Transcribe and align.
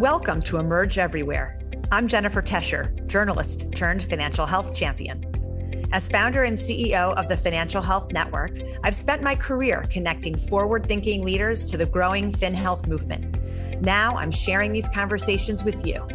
Welcome 0.00 0.40
to 0.44 0.56
Emerge 0.56 0.96
Everywhere. 0.96 1.60
I'm 1.92 2.08
Jennifer 2.08 2.40
Tescher, 2.40 3.06
journalist 3.06 3.70
turned 3.74 4.02
financial 4.02 4.46
health 4.46 4.74
champion. 4.74 5.86
As 5.92 6.08
founder 6.08 6.44
and 6.44 6.56
CEO 6.56 7.12
of 7.16 7.28
the 7.28 7.36
Financial 7.36 7.82
Health 7.82 8.10
Network, 8.10 8.52
I've 8.82 8.94
spent 8.94 9.22
my 9.22 9.34
career 9.34 9.86
connecting 9.90 10.38
forward 10.38 10.88
thinking 10.88 11.22
leaders 11.22 11.66
to 11.66 11.76
the 11.76 11.84
growing 11.84 12.32
FinHealth 12.32 12.86
movement. 12.86 13.82
Now 13.82 14.16
I'm 14.16 14.30
sharing 14.30 14.72
these 14.72 14.88
conversations 14.88 15.64
with 15.64 15.84
you. 15.84 16.06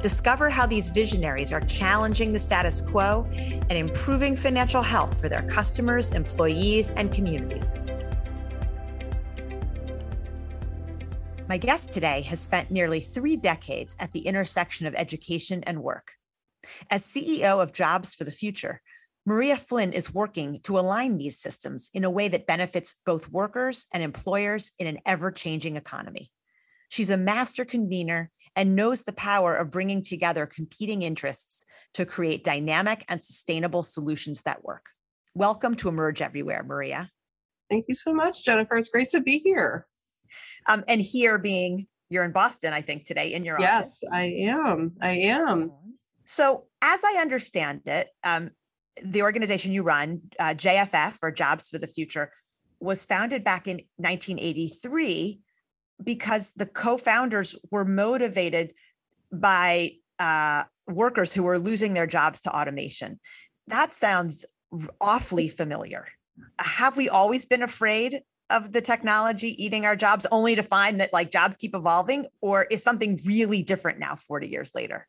Discover 0.00 0.48
how 0.48 0.64
these 0.64 0.88
visionaries 0.88 1.52
are 1.52 1.60
challenging 1.60 2.32
the 2.32 2.38
status 2.38 2.80
quo 2.80 3.26
and 3.36 3.72
improving 3.72 4.36
financial 4.36 4.80
health 4.80 5.20
for 5.20 5.28
their 5.28 5.42
customers, 5.42 6.12
employees, 6.12 6.92
and 6.92 7.12
communities. 7.12 7.82
My 11.48 11.56
guest 11.56 11.92
today 11.92 12.20
has 12.22 12.40
spent 12.40 12.70
nearly 12.70 13.00
three 13.00 13.34
decades 13.34 13.96
at 14.00 14.12
the 14.12 14.20
intersection 14.20 14.86
of 14.86 14.94
education 14.94 15.64
and 15.64 15.82
work. 15.82 16.12
As 16.90 17.06
CEO 17.06 17.62
of 17.62 17.72
Jobs 17.72 18.14
for 18.14 18.24
the 18.24 18.30
Future, 18.30 18.82
Maria 19.24 19.56
Flynn 19.56 19.94
is 19.94 20.12
working 20.12 20.60
to 20.64 20.78
align 20.78 21.16
these 21.16 21.40
systems 21.40 21.88
in 21.94 22.04
a 22.04 22.10
way 22.10 22.28
that 22.28 22.46
benefits 22.46 22.96
both 23.06 23.32
workers 23.32 23.86
and 23.94 24.02
employers 24.02 24.72
in 24.78 24.86
an 24.86 24.98
ever 25.06 25.32
changing 25.32 25.76
economy. 25.76 26.30
She's 26.90 27.08
a 27.08 27.16
master 27.16 27.64
convener 27.64 28.30
and 28.54 28.76
knows 28.76 29.04
the 29.04 29.14
power 29.14 29.56
of 29.56 29.70
bringing 29.70 30.02
together 30.02 30.44
competing 30.44 31.00
interests 31.00 31.64
to 31.94 32.04
create 32.04 32.44
dynamic 32.44 33.06
and 33.08 33.18
sustainable 33.18 33.82
solutions 33.82 34.42
that 34.42 34.64
work. 34.64 34.84
Welcome 35.34 35.76
to 35.76 35.88
Emerge 35.88 36.20
Everywhere, 36.20 36.62
Maria. 36.62 37.10
Thank 37.70 37.86
you 37.88 37.94
so 37.94 38.12
much, 38.12 38.44
Jennifer. 38.44 38.76
It's 38.76 38.90
great 38.90 39.08
to 39.10 39.20
be 39.20 39.38
here. 39.38 39.86
Um, 40.66 40.84
and 40.88 41.00
here 41.00 41.38
being 41.38 41.86
you're 42.10 42.24
in 42.24 42.32
Boston, 42.32 42.72
I 42.72 42.80
think, 42.80 43.04
today 43.04 43.34
in 43.34 43.44
your 43.44 43.58
yes, 43.60 43.74
office. 43.74 44.00
Yes, 44.02 44.12
I 44.12 44.24
am. 44.24 44.92
I 45.00 45.10
am. 45.10 45.68
So, 46.24 46.64
as 46.82 47.04
I 47.04 47.18
understand 47.20 47.82
it, 47.86 48.08
um, 48.24 48.50
the 49.04 49.22
organization 49.22 49.72
you 49.72 49.82
run, 49.82 50.22
uh, 50.38 50.54
JFF 50.54 51.18
or 51.22 51.30
Jobs 51.30 51.68
for 51.68 51.78
the 51.78 51.86
Future, 51.86 52.32
was 52.80 53.04
founded 53.04 53.44
back 53.44 53.66
in 53.66 53.76
1983 53.96 55.40
because 56.02 56.52
the 56.52 56.66
co-founders 56.66 57.56
were 57.70 57.84
motivated 57.84 58.72
by 59.32 59.90
uh, 60.18 60.64
workers 60.86 61.32
who 61.32 61.42
were 61.42 61.58
losing 61.58 61.94
their 61.94 62.06
jobs 62.06 62.42
to 62.42 62.56
automation. 62.56 63.20
That 63.66 63.92
sounds 63.92 64.46
awfully 65.00 65.48
familiar. 65.48 66.06
Have 66.58 66.96
we 66.96 67.08
always 67.08 67.46
been 67.46 67.62
afraid 67.62 68.22
of 68.50 68.72
the 68.72 68.80
technology 68.80 69.62
eating 69.62 69.84
our 69.84 69.96
jobs 69.96 70.26
only 70.32 70.54
to 70.54 70.62
find 70.62 71.00
that 71.00 71.12
like 71.12 71.30
jobs 71.30 71.56
keep 71.56 71.74
evolving 71.74 72.26
or 72.40 72.64
is 72.64 72.82
something 72.82 73.18
really 73.24 73.62
different 73.62 73.98
now 73.98 74.16
40 74.16 74.48
years 74.48 74.74
later? 74.74 75.06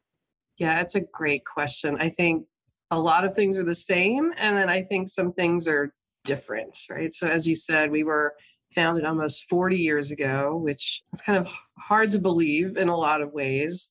Yeah 0.57 0.81
it's 0.81 0.95
a 0.95 1.01
great 1.01 1.45
question. 1.45 1.97
I 1.99 2.09
think 2.09 2.45
a 2.91 2.99
lot 2.99 3.23
of 3.23 3.35
things 3.35 3.55
are 3.55 3.63
the 3.63 3.75
same 3.75 4.31
and 4.37 4.57
then 4.57 4.67
i 4.67 4.81
think 4.81 5.09
some 5.09 5.31
things 5.33 5.67
are 5.67 5.93
different 6.25 6.77
right? 6.89 7.13
So 7.13 7.27
as 7.27 7.47
you 7.47 7.55
said 7.55 7.91
we 7.91 8.03
were 8.03 8.35
founded 8.75 9.05
almost 9.05 9.45
40 9.49 9.77
years 9.77 10.11
ago 10.11 10.57
which 10.57 11.03
is 11.13 11.21
kind 11.21 11.37
of 11.37 11.51
hard 11.77 12.11
to 12.11 12.19
believe 12.19 12.77
in 12.77 12.89
a 12.89 12.97
lot 12.97 13.21
of 13.21 13.31
ways. 13.31 13.89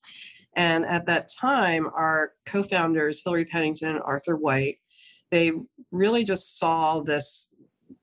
And 0.55 0.85
at 0.85 1.05
that 1.07 1.29
time 1.29 1.87
our 1.95 2.33
co-founders 2.45 3.23
Hilary 3.23 3.45
Pennington 3.45 3.89
and 3.89 4.01
arthur 4.01 4.35
white 4.35 4.77
they 5.31 5.51
really 5.91 6.23
just 6.23 6.57
saw 6.57 7.01
this 7.01 7.49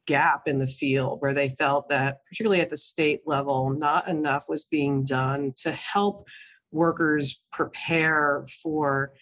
gap 0.06 0.46
in 0.46 0.58
the 0.58 0.66
field 0.66 1.20
where 1.20 1.34
they 1.34 1.50
felt 1.50 1.88
that, 1.88 2.18
particularly 2.28 2.60
at 2.60 2.70
the 2.70 2.76
state 2.76 3.20
level, 3.26 3.70
not 3.70 4.08
enough 4.08 4.44
was 4.48 4.64
being 4.64 5.04
done 5.04 5.52
to 5.56 5.72
help 5.72 6.26
workers 6.72 7.42
prepare 7.52 8.46
for 8.62 9.12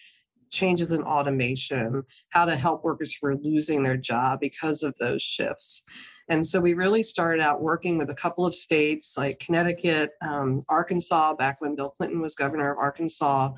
changes 0.51 0.93
in 0.93 1.03
automation, 1.03 2.03
how 2.31 2.45
to 2.45 2.57
help 2.57 2.85
workers 2.85 3.15
who 3.15 3.27
are 3.29 3.37
losing 3.37 3.83
their 3.83 3.97
job 3.97 4.41
because 4.41 4.83
of 4.83 4.95
those 4.99 5.23
shifts. 5.23 5.83
And 6.29 6.47
so 6.47 6.61
we 6.61 6.73
really 6.73 7.03
started 7.03 7.43
out 7.43 7.61
working 7.61 7.99
with 7.99 8.09
a 8.09 8.15
couple 8.15 8.47
of 8.47 8.55
states 8.55 9.17
like 9.17 9.41
Connecticut, 9.41 10.13
um, 10.23 10.65
Arkansas, 10.69 11.35
back 11.35 11.61
when 11.61 11.75
Bill 11.75 11.91
Clinton 11.91 12.21
was 12.23 12.35
governor 12.35 12.73
of 12.73 12.79
Arkansas, 12.79 13.53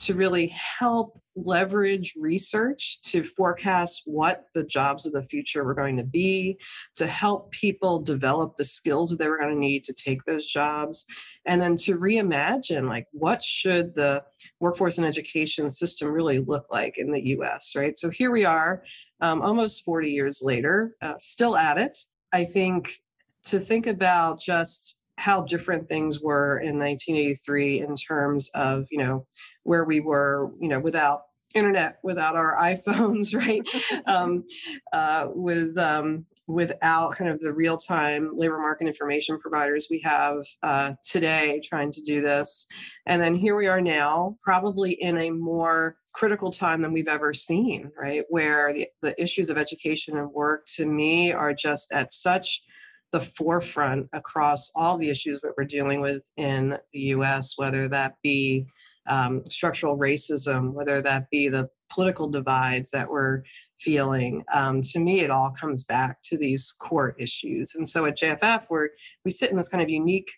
to 0.00 0.14
really 0.14 0.48
help 0.48 1.20
leverage 1.34 2.14
research 2.18 3.00
to 3.02 3.24
forecast 3.24 4.02
what 4.04 4.44
the 4.54 4.64
jobs 4.64 5.06
of 5.06 5.12
the 5.12 5.22
future 5.22 5.64
were 5.64 5.74
going 5.74 5.96
to 5.96 6.04
be, 6.04 6.58
to 6.96 7.06
help 7.06 7.50
people 7.52 7.98
develop 7.98 8.56
the 8.56 8.64
skills 8.64 9.10
that 9.10 9.18
they 9.18 9.28
were 9.28 9.38
going 9.38 9.54
to 9.54 9.58
need 9.58 9.84
to 9.84 9.92
take 9.92 10.24
those 10.24 10.46
jobs, 10.46 11.06
and 11.46 11.60
then 11.62 11.76
to 11.76 11.96
reimagine 11.96 12.88
like 12.88 13.06
what 13.12 13.42
should 13.42 13.94
the 13.94 14.22
workforce 14.60 14.98
and 14.98 15.06
education 15.06 15.70
system 15.70 16.08
really 16.08 16.40
look 16.40 16.66
like 16.70 16.98
in 16.98 17.12
the 17.12 17.28
US, 17.38 17.74
right? 17.76 17.96
So 17.96 18.10
here 18.10 18.30
we 18.30 18.44
are, 18.44 18.82
um, 19.20 19.40
almost 19.42 19.84
40 19.84 20.10
years 20.10 20.42
later, 20.42 20.96
uh, 21.00 21.14
still 21.18 21.56
at 21.56 21.78
it. 21.78 21.96
I 22.32 22.44
think 22.44 22.98
to 23.44 23.58
think 23.58 23.86
about 23.86 24.40
just 24.40 24.98
how 25.18 25.42
different 25.42 25.88
things 25.88 26.20
were 26.20 26.58
in 26.58 26.78
1983 26.78 27.80
in 27.80 27.96
terms 27.96 28.50
of 28.54 28.86
you 28.90 28.98
know 28.98 29.26
where 29.62 29.84
we 29.84 30.00
were 30.00 30.52
you 30.60 30.68
know 30.68 30.80
without 30.80 31.22
internet 31.54 31.98
without 32.02 32.36
our 32.36 32.56
iphones 32.60 33.34
right? 33.34 33.62
Um, 34.06 34.44
uh, 34.92 35.28
with 35.34 35.78
um, 35.78 36.26
without 36.46 37.14
kind 37.14 37.30
of 37.30 37.40
the 37.40 37.52
real-time 37.52 38.32
labor 38.36 38.58
market 38.58 38.86
information 38.86 39.38
providers 39.38 39.86
we 39.90 40.00
have 40.04 40.36
uh, 40.62 40.92
today 41.04 41.60
trying 41.64 41.92
to 41.92 42.02
do 42.02 42.20
this. 42.20 42.66
And 43.06 43.22
then 43.22 43.34
here 43.34 43.54
we 43.54 43.68
are 43.68 43.80
now 43.80 44.36
probably 44.42 44.92
in 44.92 45.18
a 45.18 45.30
more 45.30 45.96
critical 46.12 46.50
time 46.50 46.82
than 46.82 46.92
we've 46.92 47.08
ever 47.08 47.32
seen 47.32 47.90
right? 47.98 48.24
Where 48.28 48.72
the, 48.72 48.88
the 49.02 49.20
issues 49.22 49.50
of 49.50 49.58
education 49.58 50.18
and 50.18 50.30
work 50.30 50.66
to 50.74 50.84
me 50.84 51.32
are 51.32 51.54
just 51.54 51.92
at 51.92 52.12
such 52.12 52.62
the 53.12 53.20
forefront 53.20 54.08
across 54.12 54.70
all 54.74 54.98
the 54.98 55.08
issues 55.08 55.40
that 55.40 55.52
we're 55.56 55.64
dealing 55.64 56.00
with 56.00 56.22
in 56.36 56.78
the 56.92 57.00
US, 57.00 57.54
whether 57.56 57.86
that 57.88 58.14
be 58.22 58.66
um, 59.06 59.44
structural 59.46 59.98
racism, 59.98 60.72
whether 60.72 61.00
that 61.02 61.28
be 61.30 61.48
the 61.48 61.68
political 61.90 62.28
divides 62.28 62.90
that 62.90 63.10
we're 63.10 63.42
feeling. 63.78 64.44
Um, 64.52 64.80
to 64.82 64.98
me, 64.98 65.20
it 65.20 65.30
all 65.30 65.50
comes 65.50 65.84
back 65.84 66.22
to 66.22 66.38
these 66.38 66.72
core 66.78 67.14
issues. 67.18 67.74
And 67.74 67.86
so 67.86 68.06
at 68.06 68.18
JFF, 68.18 68.66
we're, 68.70 68.88
we 69.24 69.30
sit 69.30 69.50
in 69.50 69.56
this 69.56 69.68
kind 69.68 69.82
of 69.82 69.90
unique 69.90 70.30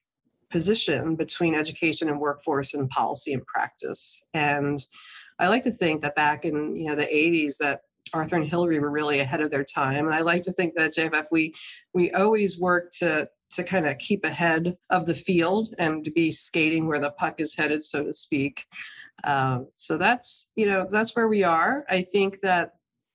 position 0.51 1.15
between 1.15 1.55
education 1.55 2.09
and 2.09 2.19
workforce 2.19 2.75
and 2.75 2.89
policy 2.89 3.33
and 3.33 3.45
practice. 3.47 4.21
And 4.33 4.85
I 5.39 5.49
like 5.49 5.63
to 5.63 5.71
think 5.71 6.03
that 6.03 6.15
back 6.15 6.45
in 6.45 6.77
you 6.77 6.89
know 6.89 6.95
the 6.95 7.07
80s 7.07 7.59
that 7.59 7.81
Arthur 8.13 8.37
and 8.37 8.49
Hilary 8.49 8.79
were 8.79 8.91
really 8.91 9.21
ahead 9.21 9.41
of 9.41 9.51
their 9.51 9.65
time. 9.65 10.07
And 10.07 10.15
I 10.15 10.21
like 10.21 10.43
to 10.43 10.53
think 10.53 10.75
that 10.77 10.95
JFF 10.95 11.27
we 11.31 11.55
we 11.93 12.11
always 12.13 12.59
work 12.59 12.91
to 12.99 13.29
to 13.53 13.65
kind 13.65 13.87
of 13.87 13.99
keep 13.99 14.25
ahead 14.25 14.77
of 14.91 15.07
the 15.07 15.15
field 15.15 15.75
and 15.79 16.05
to 16.05 16.11
be 16.11 16.33
skating 16.33 16.87
where 16.87 16.99
the 16.99 17.13
puck 17.13 17.37
is 17.39 17.55
headed, 17.55 17.85
so 17.85 18.05
to 18.05 18.13
speak. 18.13 18.65
Um, 19.23 19.69
so 19.77 19.97
that's 19.97 20.51
you 20.57 20.67
know 20.67 20.87
that's 20.89 21.15
where 21.17 21.29
we 21.29 21.45
are. 21.45 21.85
I 21.89 22.03
think 22.03 22.41
that 22.43 22.73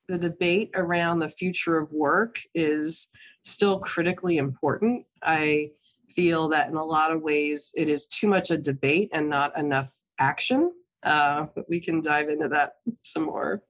the 0.07 0.17
debate 0.17 0.71
around 0.73 1.19
the 1.19 1.29
future 1.29 1.77
of 1.77 1.91
work 1.91 2.39
is 2.55 3.07
still 3.43 3.79
critically 3.79 4.37
important. 4.37 5.05
I 5.21 5.71
feel 6.15 6.49
that 6.49 6.69
in 6.69 6.75
a 6.75 6.83
lot 6.83 7.11
of 7.11 7.21
ways 7.21 7.71
it 7.75 7.87
is 7.87 8.07
too 8.07 8.27
much 8.27 8.49
a 8.49 8.57
debate 8.57 9.09
and 9.13 9.29
not 9.29 9.57
enough 9.57 9.91
action. 10.19 10.71
Uh, 11.03 11.45
but 11.55 11.69
we 11.69 11.79
can 11.79 12.01
dive 12.01 12.29
into 12.29 12.47
that 12.49 12.73
some 13.03 13.23
more. 13.23 13.61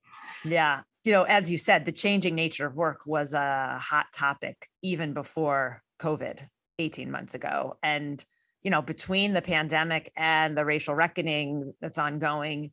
Yeah, 0.46 0.82
you 1.04 1.12
know, 1.12 1.24
as 1.24 1.50
you 1.50 1.58
said, 1.58 1.86
the 1.86 1.92
changing 1.92 2.36
nature 2.36 2.68
of 2.68 2.76
work 2.76 3.02
was 3.06 3.34
a 3.34 3.78
hot 3.82 4.08
topic 4.14 4.68
even 4.82 5.14
before 5.14 5.82
COVID 6.00 6.40
18 6.78 7.10
months 7.10 7.36
ago. 7.36 7.78
And, 7.84 8.24
you 8.64 8.72
know, 8.72 8.82
between 8.82 9.34
the 9.34 9.42
pandemic 9.42 10.12
and 10.16 10.58
the 10.58 10.66
racial 10.66 10.96
reckoning 10.96 11.74
that's 11.82 12.00
ongoing, 12.00 12.72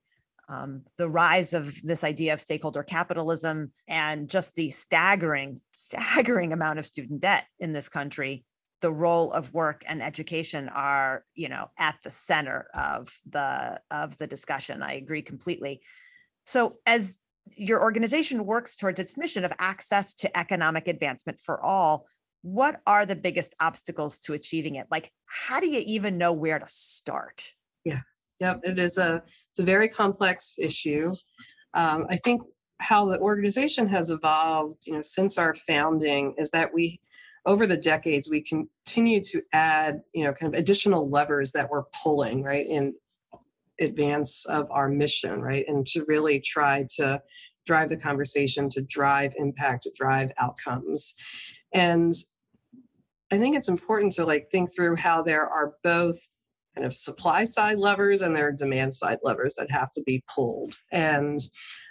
um, 0.48 0.82
the 0.96 1.08
rise 1.08 1.54
of 1.54 1.74
this 1.82 2.04
idea 2.04 2.32
of 2.32 2.40
stakeholder 2.40 2.82
capitalism 2.82 3.72
and 3.88 4.28
just 4.28 4.54
the 4.54 4.70
staggering, 4.70 5.60
staggering 5.72 6.52
amount 6.52 6.78
of 6.78 6.86
student 6.86 7.20
debt 7.20 7.44
in 7.58 7.72
this 7.72 7.88
country, 7.88 8.44
the 8.80 8.92
role 8.92 9.32
of 9.32 9.52
work 9.54 9.82
and 9.88 10.02
education 10.02 10.68
are, 10.68 11.24
you 11.34 11.48
know, 11.48 11.68
at 11.78 11.96
the 12.04 12.10
center 12.10 12.68
of 12.74 13.08
the 13.28 13.80
of 13.90 14.16
the 14.18 14.26
discussion. 14.26 14.82
I 14.82 14.94
agree 14.94 15.22
completely. 15.22 15.80
So 16.44 16.76
as 16.86 17.18
your 17.56 17.80
organization 17.80 18.44
works 18.44 18.76
towards 18.76 18.98
its 18.98 19.16
mission 19.16 19.44
of 19.44 19.52
access 19.58 20.14
to 20.14 20.38
economic 20.38 20.88
advancement 20.88 21.38
for 21.38 21.62
all. 21.62 22.06
What 22.42 22.80
are 22.86 23.06
the 23.06 23.16
biggest 23.16 23.54
obstacles 23.60 24.18
to 24.20 24.32
achieving 24.32 24.76
it? 24.76 24.86
Like 24.90 25.10
how 25.26 25.60
do 25.60 25.68
you 25.68 25.82
even 25.86 26.18
know 26.18 26.32
where 26.32 26.58
to 26.58 26.66
start? 26.68 27.52
Yeah. 27.84 28.00
Yep 28.40 28.60
it 28.64 28.78
is 28.78 28.98
a 28.98 29.22
it's 29.50 29.60
a 29.60 29.64
very 29.64 29.88
complex 29.88 30.56
issue. 30.58 31.12
Um, 31.74 32.06
i 32.10 32.16
think 32.16 32.42
how 32.78 33.06
the 33.06 33.18
organization 33.18 33.88
has 33.88 34.10
evolved 34.10 34.78
you 34.84 34.92
know 34.92 35.02
since 35.02 35.38
our 35.38 35.54
founding 35.54 36.34
is 36.36 36.50
that 36.50 36.72
we 36.74 37.00
over 37.46 37.66
the 37.66 37.76
decades, 37.76 38.28
we 38.28 38.42
continue 38.42 39.22
to 39.22 39.40
add, 39.52 40.02
you 40.12 40.24
know, 40.24 40.32
kind 40.32 40.52
of 40.52 40.58
additional 40.58 41.08
levers 41.08 41.52
that 41.52 41.70
we're 41.70 41.84
pulling, 42.02 42.42
right, 42.42 42.66
in 42.66 42.92
advance 43.80 44.44
of 44.46 44.66
our 44.70 44.88
mission, 44.88 45.40
right, 45.40 45.64
and 45.68 45.86
to 45.88 46.04
really 46.06 46.40
try 46.40 46.86
to 46.96 47.20
drive 47.66 47.88
the 47.88 47.96
conversation, 47.96 48.68
to 48.70 48.80
drive 48.82 49.34
impact, 49.36 49.84
to 49.84 49.90
drive 49.96 50.30
outcomes. 50.38 51.14
And 51.72 52.14
I 53.32 53.38
think 53.38 53.56
it's 53.56 53.68
important 53.68 54.12
to 54.14 54.24
like 54.24 54.48
think 54.50 54.74
through 54.74 54.96
how 54.96 55.22
there 55.22 55.46
are 55.46 55.74
both 55.82 56.16
kind 56.74 56.86
of 56.86 56.94
supply 56.94 57.44
side 57.44 57.78
levers 57.78 58.20
and 58.20 58.36
there 58.36 58.48
are 58.48 58.52
demand 58.52 58.94
side 58.94 59.18
levers 59.22 59.56
that 59.56 59.70
have 59.70 59.90
to 59.92 60.02
be 60.02 60.22
pulled. 60.32 60.74
And 60.92 61.40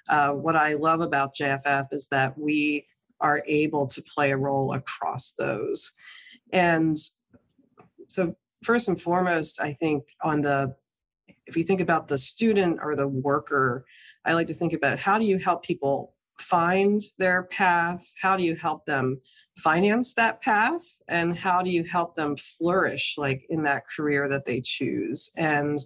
uh, 0.07 0.29
what 0.29 0.55
I 0.55 0.75
love 0.75 1.01
about 1.01 1.35
JFF 1.35 1.87
is 1.91 2.07
that 2.09 2.37
we 2.37 2.85
are 3.19 3.43
able 3.47 3.87
to 3.87 4.03
play 4.13 4.31
a 4.31 4.37
role 4.37 4.73
across 4.73 5.33
those. 5.37 5.91
And 6.53 6.95
so, 8.07 8.35
first 8.63 8.87
and 8.87 9.01
foremost, 9.01 9.59
I 9.59 9.73
think 9.73 10.03
on 10.23 10.41
the 10.41 10.75
if 11.47 11.55
you 11.55 11.63
think 11.63 11.81
about 11.81 12.07
the 12.07 12.17
student 12.17 12.79
or 12.81 12.95
the 12.95 13.07
worker, 13.07 13.85
I 14.25 14.33
like 14.33 14.47
to 14.47 14.53
think 14.53 14.73
about 14.73 14.99
how 14.99 15.17
do 15.17 15.25
you 15.25 15.37
help 15.37 15.63
people 15.63 16.13
find 16.39 17.01
their 17.17 17.43
path? 17.43 18.05
How 18.21 18.35
do 18.35 18.43
you 18.43 18.55
help 18.55 18.85
them 18.85 19.21
finance 19.57 20.15
that 20.15 20.41
path? 20.41 20.81
And 21.07 21.37
how 21.37 21.61
do 21.61 21.69
you 21.69 21.83
help 21.83 22.15
them 22.15 22.35
flourish 22.35 23.15
like 23.17 23.45
in 23.49 23.63
that 23.63 23.83
career 23.87 24.27
that 24.27 24.45
they 24.45 24.61
choose? 24.61 25.31
And 25.37 25.79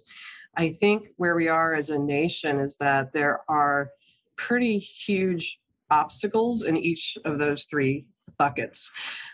I 0.56 0.70
think 0.70 1.08
where 1.16 1.36
we 1.36 1.48
are 1.48 1.74
as 1.74 1.90
a 1.90 1.98
nation 1.98 2.58
is 2.58 2.76
that 2.78 3.12
there 3.12 3.40
are 3.48 3.90
pretty 4.36 4.78
huge 4.78 5.60
obstacles 5.90 6.64
in 6.64 6.76
each 6.76 7.16
of 7.24 7.38
those 7.38 7.64
three 7.64 8.06
buckets. 8.38 8.90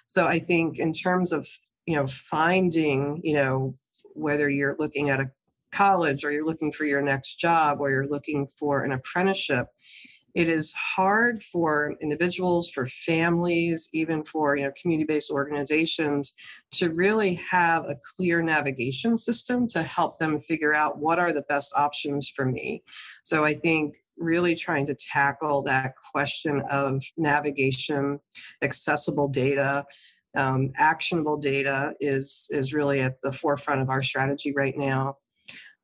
So 0.07 0.27
I 0.27 0.39
think 0.39 0.79
in 0.79 0.93
terms 0.93 1.33
of, 1.33 1.49
you 1.87 1.95
know, 1.95 2.07
finding, 2.07 3.21
you 3.23 3.35
know, 3.35 3.77
whether 4.15 4.49
you're 4.49 4.77
looking 4.79 5.11
at 5.11 5.21
a 5.21 5.31
college 5.77 6.25
or 6.25 6.31
you're 6.33 6.47
looking 6.47 6.73
for 6.73 6.85
your 6.85 7.03
next 7.03 7.37
job 7.37 7.79
or 7.81 7.91
you're 7.91 8.09
looking 8.09 8.49
for 8.59 8.83
an 8.83 8.93
apprenticeship, 8.93 9.67
it 10.37 10.51
is 10.51 10.75
hard 10.75 11.43
for 11.43 11.95
individuals, 12.03 12.69
for 12.69 12.87
families, 12.89 13.89
even 13.95 14.23
for 14.23 14.55
you 14.55 14.65
know 14.65 14.73
community-based 14.81 15.31
organizations 15.31 16.35
to 16.73 16.91
really 16.91 17.35
have 17.51 17.85
a 17.85 17.97
clear 18.17 18.43
navigation 18.43 19.17
system 19.17 19.67
to 19.69 19.83
help 19.83 20.19
them 20.19 20.41
figure 20.43 20.75
out 20.75 20.99
what 20.99 21.19
are 21.19 21.33
the 21.33 21.47
best 21.49 21.73
options 21.75 22.31
for 22.37 22.45
me. 22.45 22.83
So 23.23 23.47
I 23.47 23.55
think 23.55 23.97
really 24.19 24.55
trying 24.55 24.87
to 24.87 24.95
tackle 24.95 25.63
that 25.63 25.95
question 26.13 26.63
of 26.71 27.03
navigation, 27.17 28.21
accessible 28.61 29.29
data, 29.29 29.87
um, 30.37 30.71
actionable 30.77 31.39
data 31.39 31.95
is 31.99 32.47
is 32.51 32.75
really 32.75 33.01
at 33.01 33.17
the 33.23 33.33
forefront 33.33 33.81
of 33.81 33.89
our 33.89 34.03
strategy 34.03 34.53
right 34.55 34.77
now. 34.77 35.17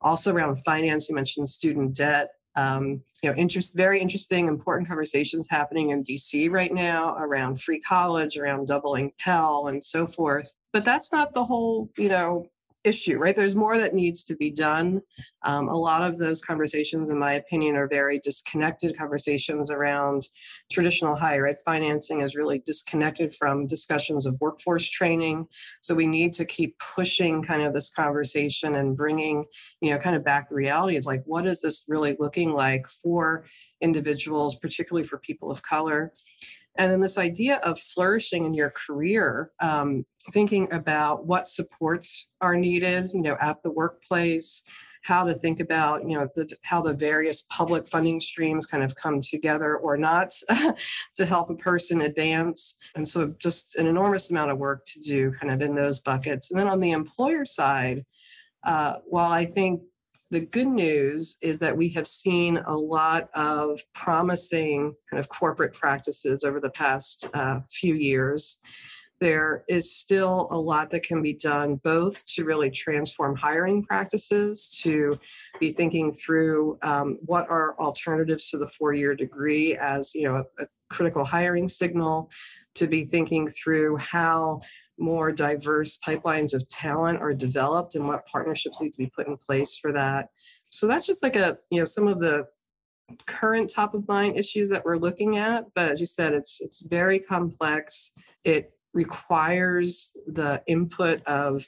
Also 0.03 0.33
around 0.33 0.61
finance, 0.65 1.09
you 1.09 1.15
mentioned 1.15 1.47
student 1.47 1.95
debt 1.95 2.29
um, 2.55 3.01
you 3.21 3.29
know, 3.29 3.35
interest, 3.35 3.75
very 3.75 4.01
interesting, 4.01 4.47
important 4.47 4.87
conversations 4.87 5.47
happening 5.49 5.89
in 5.89 6.03
DC 6.03 6.51
right 6.51 6.73
now 6.73 7.15
around 7.17 7.61
free 7.61 7.79
college, 7.79 8.37
around 8.37 8.67
doubling 8.67 9.11
Pell, 9.19 9.67
and 9.67 9.83
so 9.83 10.05
forth. 10.05 10.53
But 10.71 10.85
that's 10.85 11.11
not 11.11 11.33
the 11.33 11.43
whole, 11.43 11.89
you 11.97 12.09
know, 12.09 12.47
issue, 12.83 13.17
right? 13.17 13.35
There's 13.35 13.55
more 13.55 13.77
that 13.77 13.93
needs 13.93 14.23
to 14.25 14.35
be 14.35 14.49
done. 14.49 15.01
Um, 15.43 15.67
a 15.69 15.75
lot 15.75 16.03
of 16.03 16.17
those 16.17 16.41
conversations, 16.41 17.09
in 17.09 17.17
my 17.17 17.33
opinion, 17.33 17.75
are 17.75 17.87
very 17.87 18.19
disconnected 18.19 18.97
conversations 18.97 19.71
around 19.71 20.27
traditional 20.71 21.15
higher 21.15 21.47
ed 21.47 21.57
financing 21.65 22.21
is 22.21 22.35
really 22.35 22.59
disconnected 22.59 23.35
from 23.35 23.67
discussions 23.67 24.25
of 24.25 24.39
workforce 24.39 24.89
training. 24.89 25.47
So 25.81 25.95
we 25.95 26.07
need 26.07 26.33
to 26.35 26.45
keep 26.45 26.77
pushing 26.79 27.43
kind 27.43 27.63
of 27.63 27.73
this 27.73 27.89
conversation 27.89 28.75
and 28.75 28.97
bringing, 28.97 29.45
you 29.81 29.91
know, 29.91 29.97
kind 29.97 30.15
of 30.15 30.23
back 30.23 30.49
the 30.49 30.55
reality 30.55 30.97
of 30.97 31.05
like, 31.05 31.23
what 31.25 31.47
is 31.47 31.61
this 31.61 31.83
really 31.87 32.15
looking 32.19 32.51
like 32.51 32.87
for 33.01 33.45
individuals, 33.81 34.55
particularly 34.55 35.07
for 35.07 35.17
people 35.17 35.51
of 35.51 35.61
color? 35.61 36.13
And 36.77 36.91
then 36.91 37.01
this 37.01 37.17
idea 37.17 37.57
of 37.57 37.79
flourishing 37.79 38.45
in 38.45 38.53
your 38.53 38.71
career, 38.71 39.51
um, 39.59 40.05
thinking 40.33 40.67
about 40.71 41.25
what 41.27 41.47
supports 41.47 42.27
are 42.41 42.55
needed, 42.55 43.11
you 43.13 43.21
know, 43.21 43.37
at 43.39 43.61
the 43.61 43.71
workplace, 43.71 44.63
how 45.03 45.25
to 45.25 45.33
think 45.33 45.59
about, 45.59 46.07
you 46.07 46.17
know, 46.17 46.27
the, 46.35 46.49
how 46.63 46.81
the 46.81 46.93
various 46.93 47.45
public 47.49 47.87
funding 47.87 48.21
streams 48.21 48.65
kind 48.65 48.83
of 48.83 48.95
come 48.95 49.19
together 49.21 49.77
or 49.77 49.97
not 49.97 50.33
to 51.15 51.25
help 51.25 51.49
a 51.49 51.55
person 51.55 52.01
advance. 52.01 52.75
And 52.95 53.07
so 53.07 53.33
just 53.37 53.75
an 53.75 53.85
enormous 53.85 54.31
amount 54.31 54.51
of 54.51 54.57
work 54.57 54.85
to 54.85 54.99
do 55.01 55.33
kind 55.39 55.51
of 55.51 55.61
in 55.61 55.75
those 55.75 55.99
buckets. 55.99 56.51
And 56.51 56.59
then 56.59 56.67
on 56.67 56.79
the 56.79 56.91
employer 56.91 57.45
side, 57.45 58.05
uh, 58.63 58.95
while 59.05 59.31
I 59.31 59.45
think 59.45 59.81
the 60.33 60.41
good 60.41 60.67
news 60.67 61.37
is 61.41 61.59
that 61.59 61.77
we 61.77 61.89
have 61.89 62.07
seen 62.07 62.57
a 62.65 62.75
lot 62.75 63.29
of 63.35 63.79
promising 63.93 64.91
kind 65.07 65.19
of 65.19 65.29
corporate 65.29 65.75
practices 65.75 66.43
over 66.43 66.59
the 66.59 66.71
past 66.71 67.27
uh, 67.35 67.59
few 67.71 67.93
years. 67.93 68.57
There 69.19 69.63
is 69.69 69.95
still 69.95 70.47
a 70.49 70.57
lot 70.57 70.89
that 70.89 71.03
can 71.03 71.21
be 71.21 71.33
done 71.33 71.75
both 71.83 72.25
to 72.33 72.45
really 72.45 72.71
transform 72.71 73.35
hiring 73.35 73.83
practices, 73.83 74.75
to 74.81 75.19
be 75.59 75.71
thinking 75.71 76.11
through 76.11 76.79
um, 76.81 77.19
what 77.21 77.47
are 77.47 77.79
alternatives 77.79 78.49
to 78.49 78.57
the 78.57 78.69
four 78.69 78.95
year 78.95 79.13
degree 79.13 79.77
as 79.77 80.15
you 80.15 80.23
know 80.23 80.37
a, 80.37 80.63
a 80.63 80.67
critical 80.89 81.23
hiring 81.23 81.69
signal, 81.69 82.31
to 82.73 82.87
be 82.87 83.05
thinking 83.05 83.47
through 83.47 83.97
how 83.97 84.61
more 84.99 85.31
diverse 85.31 85.97
pipelines 86.05 86.53
of 86.53 86.67
talent 86.69 87.19
are 87.21 87.33
developed 87.33 87.95
and 87.95 88.07
what 88.07 88.25
partnerships 88.25 88.79
need 88.81 88.91
to 88.91 88.97
be 88.97 89.11
put 89.15 89.27
in 89.27 89.37
place 89.37 89.77
for 89.77 89.91
that. 89.91 90.29
So 90.69 90.87
that's 90.87 91.05
just 91.05 91.23
like 91.23 91.35
a, 91.35 91.57
you 91.69 91.79
know, 91.79 91.85
some 91.85 92.07
of 92.07 92.19
the 92.19 92.47
current 93.25 93.69
top 93.69 93.93
of 93.93 94.07
mind 94.07 94.37
issues 94.37 94.69
that 94.69 94.83
we're 94.85 94.97
looking 94.97 95.37
at. 95.37 95.65
But 95.75 95.89
as 95.89 95.99
you 95.99 96.05
said, 96.05 96.33
it's 96.33 96.61
it's 96.61 96.81
very 96.81 97.19
complex. 97.19 98.11
It 98.43 98.71
requires 98.93 100.15
the 100.27 100.61
input 100.67 101.23
of 101.25 101.65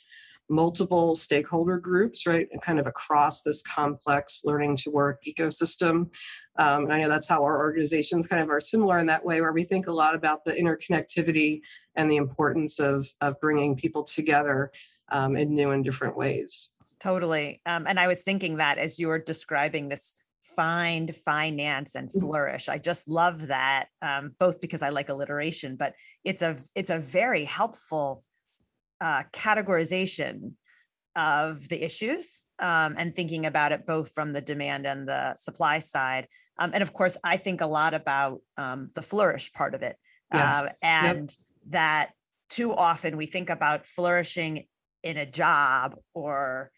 multiple 0.50 1.16
stakeholder 1.16 1.78
groups, 1.78 2.28
right, 2.28 2.48
and 2.51 2.62
kind 2.62 2.80
of 2.80 2.86
across 2.86 3.42
this 3.42 3.62
complex 3.63 4.44
learning 4.45 4.78
to 4.78 4.92
work 4.92 5.24
ecosystem. 5.28 6.10
Um, 6.57 6.86
and 6.86 6.94
I 6.94 7.02
know 7.02 7.10
that's 7.10 7.28
how 7.28 7.44
our 7.44 7.57
organizations 7.57 8.28
kind 8.28 8.42
of 8.42 8.50
are 8.50 8.62
similar 8.62 9.00
in 9.00 9.07
that 9.07 9.25
way, 9.25 9.42
where 9.42 9.52
we 9.52 9.63
think 9.63 9.88
a 9.88 9.92
lot 9.92 10.16
about 10.16 10.46
the 10.46 10.54
interconnectivity 10.54 11.62
and 11.96 12.10
the 12.10 12.16
importance 12.16 12.80
of, 12.80 13.10
of 13.22 13.40
bringing 13.40 13.75
people 13.75 14.04
together 14.04 14.72
um, 15.10 15.36
in 15.36 15.54
new 15.54 15.72
and 15.72 15.84
different 15.84 16.16
ways. 16.16 16.72
Totally. 17.00 17.62
Um, 17.66 17.86
and 17.88 18.00
I 18.00 18.07
was 18.07 18.24
thinking 18.24 18.57
that 18.57 18.78
as 18.78 18.97
you 19.00 19.07
were 19.09 19.19
describing 19.19 19.90
this 19.90 20.16
find, 20.56 21.16
finance, 21.16 21.95
and 21.95 22.09
mm-hmm. 22.09 22.19
flourish. 22.19 22.69
I 22.69 22.78
just 22.78 23.07
love 23.07 23.47
that, 23.47 23.88
um, 24.02 24.33
both 24.40 24.62
because 24.62 24.81
I 24.81 24.90
like 24.90 25.09
alliteration, 25.09 25.76
but 25.76 25.94
it's 26.24 26.42
a 26.42 26.57
it's 26.76 26.90
a 26.90 27.00
very 27.00 27.44
helpful 27.44 28.24
uh, 29.02 29.24
categorization 29.33 30.54
of 31.16 31.68
the 31.69 31.83
issues 31.83 32.45
um, 32.59 32.95
and 32.97 33.16
thinking 33.16 33.45
about 33.45 33.71
it 33.71 33.85
both 33.85 34.12
from 34.14 34.33
the 34.33 34.42
demand 34.42 34.85
and 34.85 35.07
the 35.07 35.35
supply 35.35 35.80
side. 35.80 36.28
Um, 36.57 36.71
and 36.74 36.81
of 36.81 36.94
course, 36.94 37.18
I 37.24 37.38
think 37.38 37.62
a 37.62 37.68
lot 37.68 37.94
about 37.94 38.42
um, 38.57 38.90
the 38.95 39.02
flourish 39.02 39.52
part 39.54 39.76
of 39.76 39.81
it. 39.81 39.97
Yes. 40.33 40.64
Uh, 40.64 40.69
and 40.81 41.30
yep. 41.30 41.71
that 41.71 42.09
too 42.50 42.74
often 42.74 43.18
we 43.18 43.26
think 43.26 43.50
about 43.50 43.85
flourishing 43.85 44.66
in 45.04 45.18
a 45.18 45.26
job 45.26 45.95
or 46.14 46.71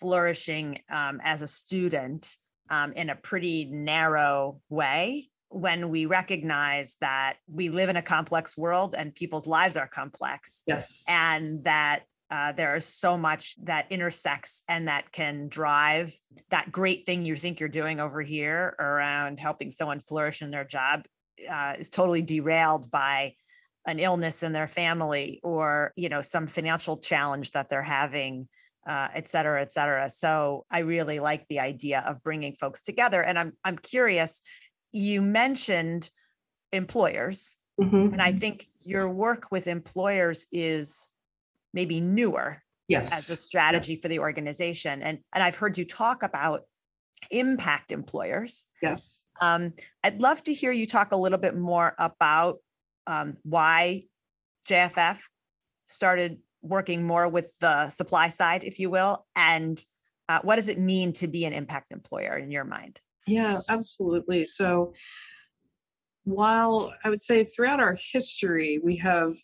flourishing 0.00 0.80
um, 0.90 1.20
as 1.22 1.42
a 1.42 1.46
student 1.46 2.36
um, 2.70 2.92
in 2.92 3.10
a 3.10 3.16
pretty 3.16 3.66
narrow 3.66 4.60
way 4.68 5.28
when 5.48 5.88
we 5.88 6.06
recognize 6.06 6.96
that 7.00 7.36
we 7.46 7.68
live 7.68 7.88
in 7.88 7.96
a 7.96 8.02
complex 8.02 8.56
world 8.56 8.94
and 8.96 9.14
people's 9.14 9.46
lives 9.46 9.76
are 9.76 9.86
complex. 9.86 10.62
Yes. 10.66 11.04
And 11.08 11.62
that 11.64 12.02
uh, 12.30 12.52
there 12.52 12.74
is 12.74 12.86
so 12.86 13.16
much 13.16 13.54
that 13.62 13.86
intersects 13.90 14.62
and 14.68 14.88
that 14.88 15.12
can 15.12 15.48
drive 15.48 16.12
that 16.50 16.72
great 16.72 17.04
thing 17.04 17.24
you 17.24 17.36
think 17.36 17.60
you're 17.60 17.68
doing 17.68 18.00
over 18.00 18.22
here 18.22 18.74
around 18.78 19.38
helping 19.38 19.70
someone 19.70 20.00
flourish 20.00 20.42
in 20.42 20.50
their 20.50 20.64
job 20.64 21.04
uh, 21.50 21.74
is 21.78 21.90
totally 21.90 22.22
derailed 22.22 22.90
by 22.90 23.34
an 23.86 23.98
illness 23.98 24.42
in 24.42 24.52
their 24.52 24.68
family 24.68 25.40
or 25.42 25.92
you 25.96 26.08
know 26.08 26.22
some 26.22 26.46
financial 26.46 26.96
challenge 26.96 27.50
that 27.50 27.68
they're 27.68 27.82
having 27.82 28.48
uh, 28.86 29.08
et 29.14 29.28
cetera 29.28 29.60
et 29.60 29.70
cetera 29.70 30.08
so 30.08 30.64
i 30.70 30.78
really 30.80 31.20
like 31.20 31.46
the 31.48 31.60
idea 31.60 32.02
of 32.06 32.22
bringing 32.22 32.54
folks 32.54 32.80
together 32.80 33.22
and 33.22 33.38
i'm 33.38 33.52
i'm 33.64 33.76
curious 33.78 34.42
you 34.92 35.20
mentioned 35.20 36.08
employers 36.72 37.56
mm-hmm. 37.80 38.12
and 38.12 38.22
i 38.22 38.32
think 38.32 38.66
your 38.80 39.08
work 39.08 39.46
with 39.50 39.66
employers 39.66 40.46
is 40.50 41.13
maybe 41.74 42.00
newer 42.00 42.62
yes. 42.88 43.12
as 43.12 43.28
a 43.30 43.36
strategy 43.36 43.96
for 43.96 44.08
the 44.08 44.20
organization. 44.20 45.02
And, 45.02 45.18
and 45.34 45.42
I've 45.42 45.56
heard 45.56 45.76
you 45.76 45.84
talk 45.84 46.22
about 46.22 46.62
impact 47.30 47.92
employers. 47.92 48.66
Yes. 48.80 49.24
Um, 49.40 49.74
I'd 50.02 50.22
love 50.22 50.42
to 50.44 50.54
hear 50.54 50.72
you 50.72 50.86
talk 50.86 51.12
a 51.12 51.16
little 51.16 51.38
bit 51.38 51.56
more 51.56 51.94
about 51.98 52.58
um, 53.06 53.36
why 53.42 54.04
JFF 54.66 55.20
started 55.88 56.38
working 56.62 57.02
more 57.04 57.28
with 57.28 57.56
the 57.58 57.90
supply 57.90 58.30
side, 58.30 58.64
if 58.64 58.78
you 58.78 58.88
will? 58.88 59.26
And 59.36 59.82
uh, 60.28 60.40
what 60.42 60.56
does 60.56 60.68
it 60.68 60.78
mean 60.78 61.12
to 61.14 61.28
be 61.28 61.44
an 61.44 61.52
impact 61.52 61.92
employer 61.92 62.38
in 62.38 62.50
your 62.50 62.64
mind? 62.64 63.00
Yeah, 63.26 63.60
absolutely. 63.68 64.46
So, 64.46 64.94
while 66.24 66.94
I 67.04 67.10
would 67.10 67.20
say 67.20 67.44
throughout 67.44 67.80
our 67.80 67.98
history, 68.12 68.80
we 68.82 68.96
have 68.96 69.36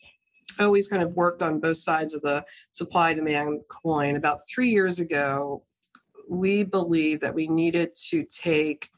always 0.58 0.88
kind 0.88 1.02
of 1.02 1.12
worked 1.12 1.42
on 1.42 1.60
both 1.60 1.78
sides 1.78 2.14
of 2.14 2.22
the 2.22 2.44
supply 2.70 3.14
demand 3.14 3.60
coin. 3.68 4.16
About 4.16 4.40
three 4.52 4.70
years 4.70 4.98
ago, 4.98 5.62
we 6.28 6.62
believed 6.62 7.22
that 7.22 7.34
we 7.34 7.48
needed 7.48 7.90
to 8.08 8.24
take 8.24 8.88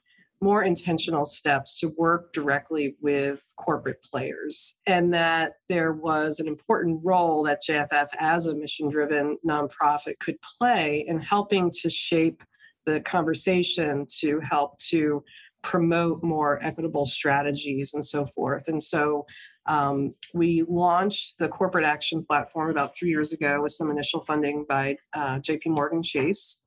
more 0.43 0.65
intentional 0.65 1.25
steps 1.25 1.79
to 1.79 1.95
work 1.97 2.33
directly 2.33 2.97
with 3.01 3.55
corporate 3.57 4.03
players, 4.03 4.75
and 4.87 5.15
that 5.15 5.53
there 5.69 5.93
was 5.93 6.41
an 6.41 6.49
important 6.49 7.01
role 7.05 7.45
that 7.45 7.63
JFF, 7.67 8.09
as 8.19 8.49
a 8.49 8.57
mission 8.57 8.91
driven 8.91 9.39
nonprofit, 9.47 10.19
could 10.19 10.37
play 10.59 11.05
in 11.07 11.21
helping 11.21 11.71
to 11.83 11.89
shape 11.89 12.43
the 12.87 13.01
conversation 13.03 14.05
to 14.19 14.41
help 14.41 14.77
to 14.79 15.23
promote 15.63 16.23
more 16.23 16.59
equitable 16.63 17.07
strategies 17.07 17.95
and 17.95 18.05
so 18.05 18.27
forth. 18.35 18.69
And 18.69 18.83
so 18.83 19.27
um, 19.67 20.15
we 20.35 20.65
launched 20.69 21.39
the 21.39 21.49
corporate 21.49 21.85
action 21.85 22.25
platform 22.25 22.71
about 22.71 22.97
three 22.97 23.11
years 23.11 23.33
ago 23.33 23.63
with 23.63 23.73
some 23.73 23.91
initial 23.91 24.25
funding 24.25 24.67
by 24.69 24.97
uh, 25.15 25.37
JP 25.37 25.67
Morgan 25.67 26.03
Chase. 26.03 26.59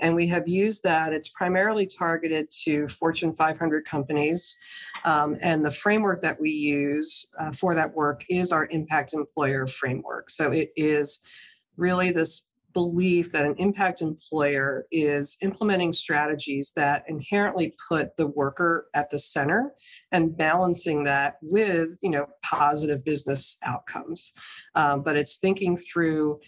And 0.00 0.16
we 0.16 0.26
have 0.28 0.48
used 0.48 0.82
that. 0.82 1.12
It's 1.12 1.28
primarily 1.28 1.86
targeted 1.86 2.50
to 2.64 2.88
Fortune 2.88 3.34
500 3.34 3.84
companies. 3.84 4.56
Um, 5.04 5.36
and 5.42 5.64
the 5.64 5.70
framework 5.70 6.20
that 6.22 6.40
we 6.40 6.50
use 6.50 7.26
uh, 7.38 7.52
for 7.52 7.74
that 7.76 7.94
work 7.94 8.24
is 8.28 8.50
our 8.50 8.66
impact 8.66 9.12
employer 9.12 9.68
framework. 9.68 10.30
So 10.30 10.50
it 10.50 10.70
is 10.76 11.20
really 11.76 12.10
this 12.10 12.42
belief 12.72 13.32
that 13.32 13.46
an 13.46 13.54
impact 13.58 14.02
employer 14.02 14.86
is 14.90 15.36
implementing 15.42 15.92
strategies 15.92 16.72
that 16.76 17.04
inherently 17.08 17.74
put 17.88 18.16
the 18.16 18.26
worker 18.28 18.88
at 18.94 19.10
the 19.10 19.18
center 19.18 19.72
and 20.12 20.36
balancing 20.36 21.04
that 21.04 21.36
with 21.42 21.90
you 22.02 22.10
know 22.10 22.26
positive 22.42 23.04
business 23.04 23.56
outcomes. 23.62 24.32
Um, 24.74 25.02
but 25.02 25.16
it's 25.16 25.38
thinking 25.38 25.76
through 25.76 26.40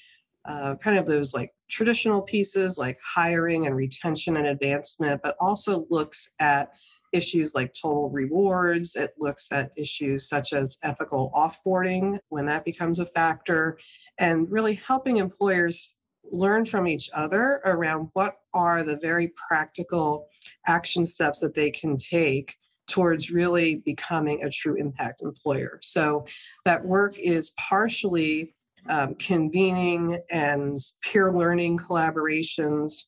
uh, 0.44 0.74
kind 0.76 0.98
of 0.98 1.06
those 1.06 1.34
like 1.34 1.50
traditional 1.70 2.20
pieces 2.20 2.76
like 2.76 2.98
hiring 3.04 3.66
and 3.66 3.76
retention 3.76 4.36
and 4.36 4.48
advancement 4.48 5.20
but 5.22 5.36
also 5.40 5.86
looks 5.88 6.28
at 6.40 6.70
issues 7.12 7.54
like 7.54 7.74
total 7.80 8.10
rewards. 8.10 8.96
It 8.96 9.12
looks 9.18 9.52
at 9.52 9.70
issues 9.76 10.28
such 10.28 10.52
as 10.52 10.78
ethical 10.82 11.30
offboarding 11.34 12.18
when 12.30 12.46
that 12.46 12.64
becomes 12.64 12.98
a 12.98 13.06
factor 13.06 13.78
and 14.18 14.50
really 14.50 14.74
helping 14.74 15.18
employers 15.18 15.96
learn 16.32 16.66
from 16.66 16.88
each 16.88 17.10
other 17.14 17.60
around 17.64 18.08
what 18.14 18.36
are 18.54 18.82
the 18.82 18.98
very 18.98 19.32
practical 19.48 20.28
action 20.66 21.06
steps 21.06 21.38
that 21.40 21.54
they 21.54 21.70
can 21.70 21.96
take 21.96 22.56
towards 22.88 23.30
really 23.30 23.76
becoming 23.76 24.42
a 24.42 24.50
true 24.50 24.74
impact 24.74 25.22
employer. 25.22 25.78
So 25.82 26.26
that 26.64 26.84
work 26.84 27.18
is 27.18 27.50
partially 27.50 28.54
um, 28.88 29.14
convening 29.14 30.20
and 30.30 30.78
peer 31.02 31.32
learning 31.32 31.78
collaborations 31.78 33.04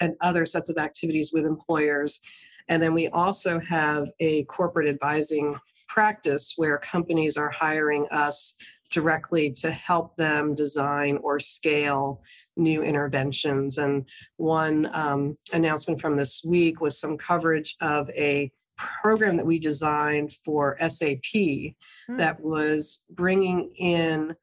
and 0.00 0.14
other 0.20 0.46
sets 0.46 0.70
of 0.70 0.78
activities 0.78 1.32
with 1.32 1.44
employers. 1.44 2.20
And 2.68 2.82
then 2.82 2.94
we 2.94 3.08
also 3.08 3.58
have 3.60 4.10
a 4.20 4.44
corporate 4.44 4.88
advising 4.88 5.58
practice 5.88 6.54
where 6.56 6.78
companies 6.78 7.36
are 7.36 7.50
hiring 7.50 8.06
us 8.10 8.54
directly 8.90 9.50
to 9.50 9.70
help 9.70 10.16
them 10.16 10.54
design 10.54 11.18
or 11.22 11.40
scale 11.40 12.22
new 12.56 12.82
interventions. 12.82 13.78
And 13.78 14.04
one 14.36 14.88
um, 14.92 15.36
announcement 15.52 16.00
from 16.00 16.16
this 16.16 16.42
week 16.44 16.80
was 16.80 16.98
some 16.98 17.18
coverage 17.18 17.76
of 17.80 18.08
a 18.10 18.50
program 18.76 19.36
that 19.36 19.46
we 19.46 19.58
designed 19.58 20.36
for 20.44 20.76
SAP 20.80 21.32
mm. 21.34 21.74
that 22.10 22.40
was 22.40 23.02
bringing 23.10 23.70
in 23.76 24.34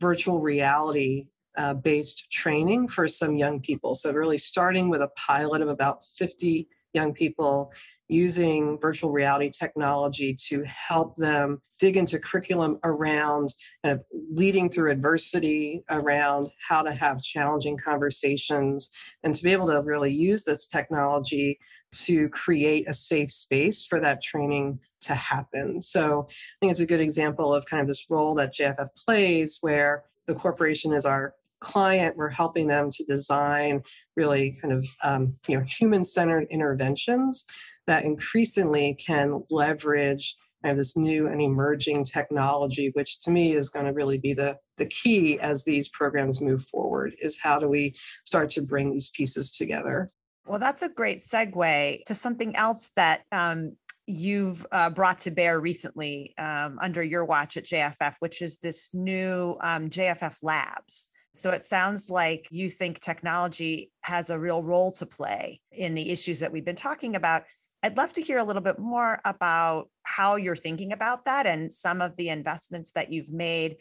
virtual 0.00 0.40
reality 0.40 1.28
uh, 1.56 1.74
based 1.74 2.30
training 2.30 2.88
for 2.88 3.08
some 3.08 3.36
young 3.36 3.60
people. 3.60 3.94
So, 3.94 4.12
really 4.12 4.38
starting 4.38 4.90
with 4.90 5.00
a 5.00 5.10
pilot 5.16 5.62
of 5.62 5.68
about 5.68 6.04
50 6.18 6.68
young 6.92 7.14
people 7.14 7.72
using 8.08 8.78
virtual 8.80 9.10
reality 9.10 9.50
technology 9.50 10.36
to 10.48 10.62
help 10.64 11.16
them 11.16 11.60
dig 11.78 11.96
into 11.96 12.18
curriculum 12.18 12.78
around 12.84 13.52
kind 13.84 13.98
of 13.98 14.04
leading 14.32 14.70
through 14.70 14.90
adversity, 14.90 15.84
around 15.90 16.48
how 16.68 16.82
to 16.82 16.92
have 16.92 17.22
challenging 17.22 17.76
conversations, 17.76 18.90
and 19.22 19.34
to 19.34 19.42
be 19.42 19.52
able 19.52 19.66
to 19.66 19.82
really 19.82 20.12
use 20.12 20.44
this 20.44 20.66
technology 20.66 21.58
to 21.92 22.28
create 22.30 22.88
a 22.88 22.94
safe 22.94 23.32
space 23.32 23.86
for 23.86 24.00
that 24.00 24.22
training 24.22 24.78
to 25.00 25.14
happen. 25.14 25.80
So 25.82 26.26
I 26.30 26.56
think 26.60 26.70
it's 26.70 26.80
a 26.80 26.86
good 26.86 27.00
example 27.00 27.54
of 27.54 27.66
kind 27.66 27.80
of 27.80 27.88
this 27.88 28.06
role 28.08 28.34
that 28.36 28.54
JFF 28.54 28.88
plays 29.04 29.58
where 29.60 30.04
the 30.26 30.34
corporation 30.34 30.92
is 30.92 31.06
our 31.06 31.34
client 31.60 32.16
we're 32.16 32.28
helping 32.28 32.66
them 32.66 32.90
to 32.90 33.04
design 33.04 33.82
really 34.14 34.58
kind 34.60 34.74
of 34.74 34.86
um, 35.02 35.34
you 35.48 35.56
know 35.56 35.64
human-centered 35.64 36.46
interventions 36.50 37.46
that 37.86 38.04
increasingly 38.04 38.94
can 38.94 39.42
leverage 39.50 40.36
kind 40.62 40.72
of 40.72 40.78
this 40.78 40.96
new 40.96 41.28
and 41.28 41.40
emerging 41.40 42.04
technology, 42.04 42.90
which 42.94 43.20
to 43.22 43.30
me 43.30 43.52
is 43.52 43.70
going 43.70 43.86
to 43.86 43.92
really 43.92 44.18
be 44.18 44.34
the, 44.34 44.56
the 44.78 44.86
key 44.86 45.38
as 45.40 45.64
these 45.64 45.88
programs 45.90 46.40
move 46.40 46.64
forward, 46.64 47.14
is 47.20 47.38
how 47.40 47.58
do 47.58 47.68
we 47.68 47.94
start 48.24 48.50
to 48.50 48.62
bring 48.62 48.90
these 48.90 49.10
pieces 49.10 49.50
together? 49.50 50.10
Well, 50.46 50.58
that's 50.58 50.82
a 50.82 50.88
great 50.88 51.18
segue 51.18 52.04
to 52.04 52.14
something 52.14 52.54
else 52.56 52.90
that 52.96 53.22
um, 53.32 53.76
you've 54.06 54.64
uh, 54.70 54.90
brought 54.90 55.18
to 55.20 55.30
bear 55.30 55.60
recently 55.60 56.34
um, 56.38 56.78
under 56.80 57.02
your 57.02 57.24
watch 57.24 57.56
at 57.56 57.64
JFF, 57.64 58.16
which 58.20 58.42
is 58.42 58.58
this 58.58 58.94
new 58.94 59.56
um, 59.60 59.90
JFF 59.90 60.38
Labs. 60.42 61.08
So 61.34 61.50
it 61.50 61.64
sounds 61.64 62.08
like 62.08 62.48
you 62.50 62.70
think 62.70 62.98
technology 62.98 63.90
has 64.02 64.30
a 64.30 64.38
real 64.38 64.62
role 64.62 64.90
to 64.92 65.04
play 65.04 65.60
in 65.70 65.94
the 65.94 66.10
issues 66.10 66.40
that 66.40 66.50
we've 66.50 66.64
been 66.64 66.76
talking 66.76 67.14
about. 67.14 67.42
I'd 67.86 67.96
love 67.96 68.12
to 68.14 68.20
hear 68.20 68.38
a 68.38 68.44
little 68.44 68.62
bit 68.62 68.80
more 68.80 69.20
about 69.24 69.88
how 70.02 70.34
you're 70.34 70.56
thinking 70.56 70.90
about 70.92 71.24
that 71.26 71.46
and 71.46 71.72
some 71.72 72.00
of 72.00 72.16
the 72.16 72.30
investments 72.30 72.90
that 72.92 73.12
you've 73.12 73.32
made. 73.32 73.76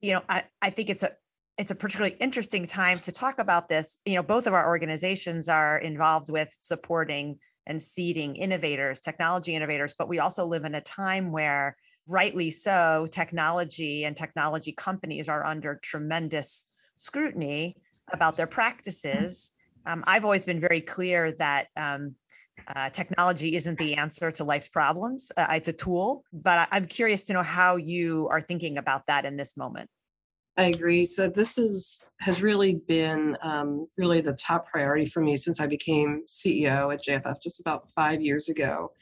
You 0.00 0.12
know, 0.14 0.22
I, 0.26 0.44
I 0.62 0.70
think 0.70 0.88
it's 0.88 1.02
a 1.02 1.10
it's 1.58 1.70
a 1.70 1.74
particularly 1.74 2.16
interesting 2.18 2.66
time 2.66 2.98
to 3.00 3.12
talk 3.12 3.38
about 3.38 3.68
this. 3.68 3.98
You 4.06 4.14
know, 4.14 4.22
both 4.22 4.46
of 4.46 4.54
our 4.54 4.66
organizations 4.66 5.50
are 5.50 5.76
involved 5.76 6.30
with 6.30 6.50
supporting 6.62 7.38
and 7.66 7.80
seeding 7.80 8.36
innovators, 8.36 9.02
technology 9.02 9.54
innovators, 9.54 9.94
but 9.98 10.08
we 10.08 10.18
also 10.18 10.46
live 10.46 10.64
in 10.64 10.74
a 10.74 10.80
time 10.80 11.30
where 11.30 11.76
rightly 12.08 12.50
so, 12.50 13.06
technology 13.10 14.06
and 14.06 14.16
technology 14.16 14.72
companies 14.72 15.28
are 15.28 15.44
under 15.44 15.78
tremendous 15.82 16.68
scrutiny 16.96 17.76
about 18.14 18.38
their 18.38 18.46
practices. 18.46 19.52
Um, 19.84 20.04
I've 20.06 20.24
always 20.24 20.46
been 20.46 20.60
very 20.60 20.80
clear 20.80 21.32
that 21.32 21.66
um, 21.76 22.14
uh, 22.74 22.90
technology 22.90 23.56
isn't 23.56 23.78
the 23.78 23.94
answer 23.94 24.30
to 24.30 24.44
life's 24.44 24.68
problems. 24.68 25.30
Uh, 25.36 25.46
it's 25.50 25.68
a 25.68 25.72
tool, 25.72 26.24
but 26.32 26.68
I'm 26.70 26.84
curious 26.84 27.24
to 27.24 27.32
know 27.32 27.42
how 27.42 27.76
you 27.76 28.28
are 28.30 28.40
thinking 28.40 28.78
about 28.78 29.06
that 29.06 29.24
in 29.24 29.36
this 29.36 29.56
moment. 29.56 29.88
I 30.56 30.64
agree. 30.64 31.06
So 31.06 31.30
this 31.30 31.56
is 31.56 32.06
has 32.20 32.42
really 32.42 32.74
been 32.86 33.38
um, 33.42 33.86
really 33.96 34.20
the 34.20 34.34
top 34.34 34.66
priority 34.68 35.06
for 35.06 35.20
me 35.22 35.36
since 35.36 35.60
I 35.60 35.66
became 35.66 36.24
CEO 36.28 36.92
at 36.92 37.02
JFF 37.02 37.36
just 37.42 37.60
about 37.60 37.90
five 37.94 38.20
years 38.20 38.50
ago. 38.50 38.92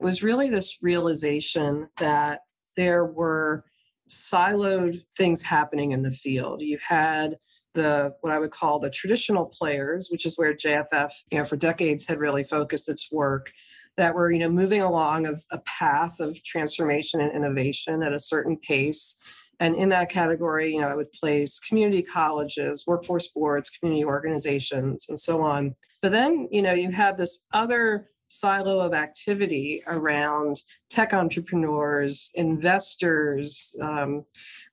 It 0.00 0.04
was 0.04 0.22
really 0.22 0.50
this 0.50 0.78
realization 0.82 1.88
that 1.98 2.40
there 2.76 3.04
were 3.04 3.64
siloed 4.08 5.02
things 5.16 5.42
happening 5.42 5.92
in 5.92 6.02
the 6.02 6.10
field. 6.10 6.62
You 6.62 6.78
had 6.86 7.36
the 7.74 8.14
what 8.20 8.32
I 8.32 8.38
would 8.38 8.50
call 8.50 8.78
the 8.78 8.90
traditional 8.90 9.46
players, 9.46 10.08
which 10.10 10.26
is 10.26 10.36
where 10.36 10.54
JFF, 10.54 11.10
you 11.30 11.38
know, 11.38 11.44
for 11.44 11.56
decades 11.56 12.06
had 12.06 12.18
really 12.18 12.44
focused 12.44 12.88
its 12.88 13.10
work, 13.10 13.52
that 13.96 14.14
were, 14.14 14.30
you 14.30 14.38
know, 14.38 14.48
moving 14.48 14.80
along 14.80 15.26
of 15.26 15.44
a 15.50 15.58
path 15.58 16.20
of 16.20 16.42
transformation 16.44 17.20
and 17.20 17.32
innovation 17.32 18.02
at 18.02 18.12
a 18.12 18.20
certain 18.20 18.56
pace. 18.56 19.16
And 19.60 19.74
in 19.74 19.88
that 19.88 20.08
category, 20.08 20.72
you 20.72 20.80
know, 20.80 20.88
I 20.88 20.94
would 20.94 21.12
place 21.12 21.58
community 21.58 22.02
colleges, 22.02 22.84
workforce 22.86 23.26
boards, 23.26 23.70
community 23.70 24.04
organizations, 24.04 25.06
and 25.08 25.18
so 25.18 25.42
on. 25.42 25.74
But 26.00 26.12
then, 26.12 26.48
you 26.52 26.62
know, 26.62 26.72
you 26.72 26.92
have 26.92 27.16
this 27.16 27.40
other 27.52 28.08
silo 28.28 28.80
of 28.80 28.94
activity 28.94 29.82
around 29.86 30.56
tech 30.90 31.12
entrepreneurs, 31.12 32.30
investors, 32.34 33.74
um, 33.82 34.24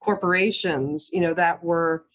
corporations, 0.01 1.09
you 1.11 1.21
know, 1.21 1.33
that 1.33 1.63
were 1.63 2.05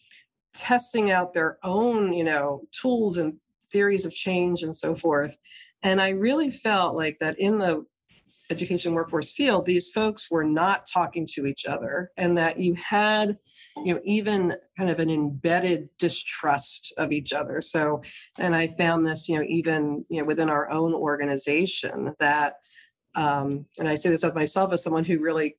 testing 0.54 1.11
out 1.11 1.35
their 1.35 1.59
own, 1.62 2.12
you 2.12 2.25
know, 2.25 2.62
tools 2.73 3.16
and 3.16 3.35
theories 3.73 4.04
of 4.04 4.12
change 4.12 4.62
and 4.62 4.75
so 4.75 4.95
forth. 4.95 5.37
And 5.83 6.00
I 6.00 6.11
really 6.11 6.50
felt 6.50 6.97
like 6.97 7.19
that 7.21 7.38
in 7.38 7.59
the 7.59 7.85
education 8.50 8.95
workforce 8.95 9.30
field, 9.30 9.64
these 9.64 9.90
folks 9.90 10.30
were 10.30 10.45
not 10.45 10.87
talking 10.92 11.26
to 11.35 11.47
each 11.47 11.64
other, 11.66 12.11
and 12.16 12.37
that 12.37 12.59
you 12.59 12.75
had 12.75 13.38
you 13.85 13.95
know 13.95 14.00
even 14.04 14.57
kind 14.76 14.90
of 14.90 14.99
an 14.99 15.11
embedded 15.11 15.88
distrust 15.99 16.92
of 16.97 17.12
each 17.12 17.33
other 17.33 17.61
so 17.61 18.02
and 18.38 18.54
i 18.54 18.66
found 18.66 19.07
this 19.07 19.28
you 19.28 19.37
know 19.37 19.45
even 19.49 20.04
you 20.09 20.21
know 20.21 20.26
within 20.26 20.50
our 20.50 20.71
own 20.71 20.92
organization 20.92 22.14
that 22.19 22.54
um, 23.14 23.64
and 23.78 23.88
i 23.88 23.95
say 23.95 24.11
this 24.11 24.25
of 24.25 24.35
myself 24.35 24.73
as 24.73 24.83
someone 24.83 25.04
who 25.04 25.19
really 25.21 25.57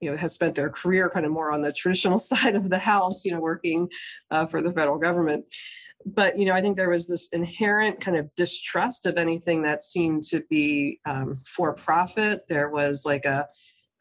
you 0.00 0.10
know 0.10 0.16
has 0.16 0.32
spent 0.32 0.54
their 0.54 0.70
career 0.70 1.10
kind 1.10 1.26
of 1.26 1.32
more 1.32 1.52
on 1.52 1.62
the 1.62 1.72
traditional 1.72 2.18
side 2.30 2.54
of 2.54 2.70
the 2.70 2.78
house 2.78 3.24
you 3.24 3.32
know 3.32 3.40
working 3.40 3.88
uh, 4.30 4.46
for 4.46 4.62
the 4.62 4.72
federal 4.72 4.98
government. 4.98 5.44
But 6.04 6.38
you 6.38 6.46
know 6.46 6.54
i 6.54 6.60
think 6.60 6.76
there 6.76 6.90
was 6.90 7.08
this 7.08 7.28
inherent 7.28 8.00
kind 8.00 8.16
of 8.16 8.34
distrust 8.36 9.06
of 9.06 9.16
anything 9.16 9.62
that 9.62 9.82
seemed 9.82 10.22
to 10.24 10.42
be 10.48 11.00
um, 11.04 11.38
for 11.46 11.74
profit. 11.74 12.42
There 12.48 12.70
was 12.70 13.04
like 13.04 13.24
a 13.24 13.46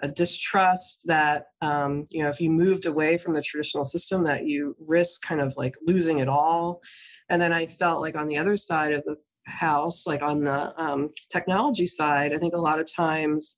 a 0.02 0.08
distrust 0.10 1.04
that 1.08 1.48
um, 1.62 2.06
you 2.10 2.22
know 2.22 2.30
if 2.30 2.40
you 2.42 2.50
moved 2.50 2.86
away 2.86 3.18
from 3.18 3.34
the 3.34 3.42
traditional 3.42 3.86
system 3.86 4.24
that 4.26 4.46
you 4.46 4.76
risk 4.80 5.22
kind 5.22 5.42
of 5.42 5.54
like 5.58 5.76
losing 5.86 6.20
it 6.20 6.28
all. 6.30 6.82
And 7.30 7.42
then 7.42 7.54
i 7.54 7.66
felt 7.66 8.02
like 8.02 8.16
on 8.16 8.28
the 8.28 8.38
other 8.38 8.56
side 8.56 8.94
of 8.94 9.04
the 9.06 9.18
house 9.48 10.08
like 10.08 10.22
on 10.22 10.44
the 10.44 10.82
um, 10.82 11.10
technology 11.32 11.88
side 11.88 12.34
i 12.34 12.38
think 12.38 12.54
a 12.54 12.62
lot 12.62 12.80
of 12.80 12.92
times 12.92 13.58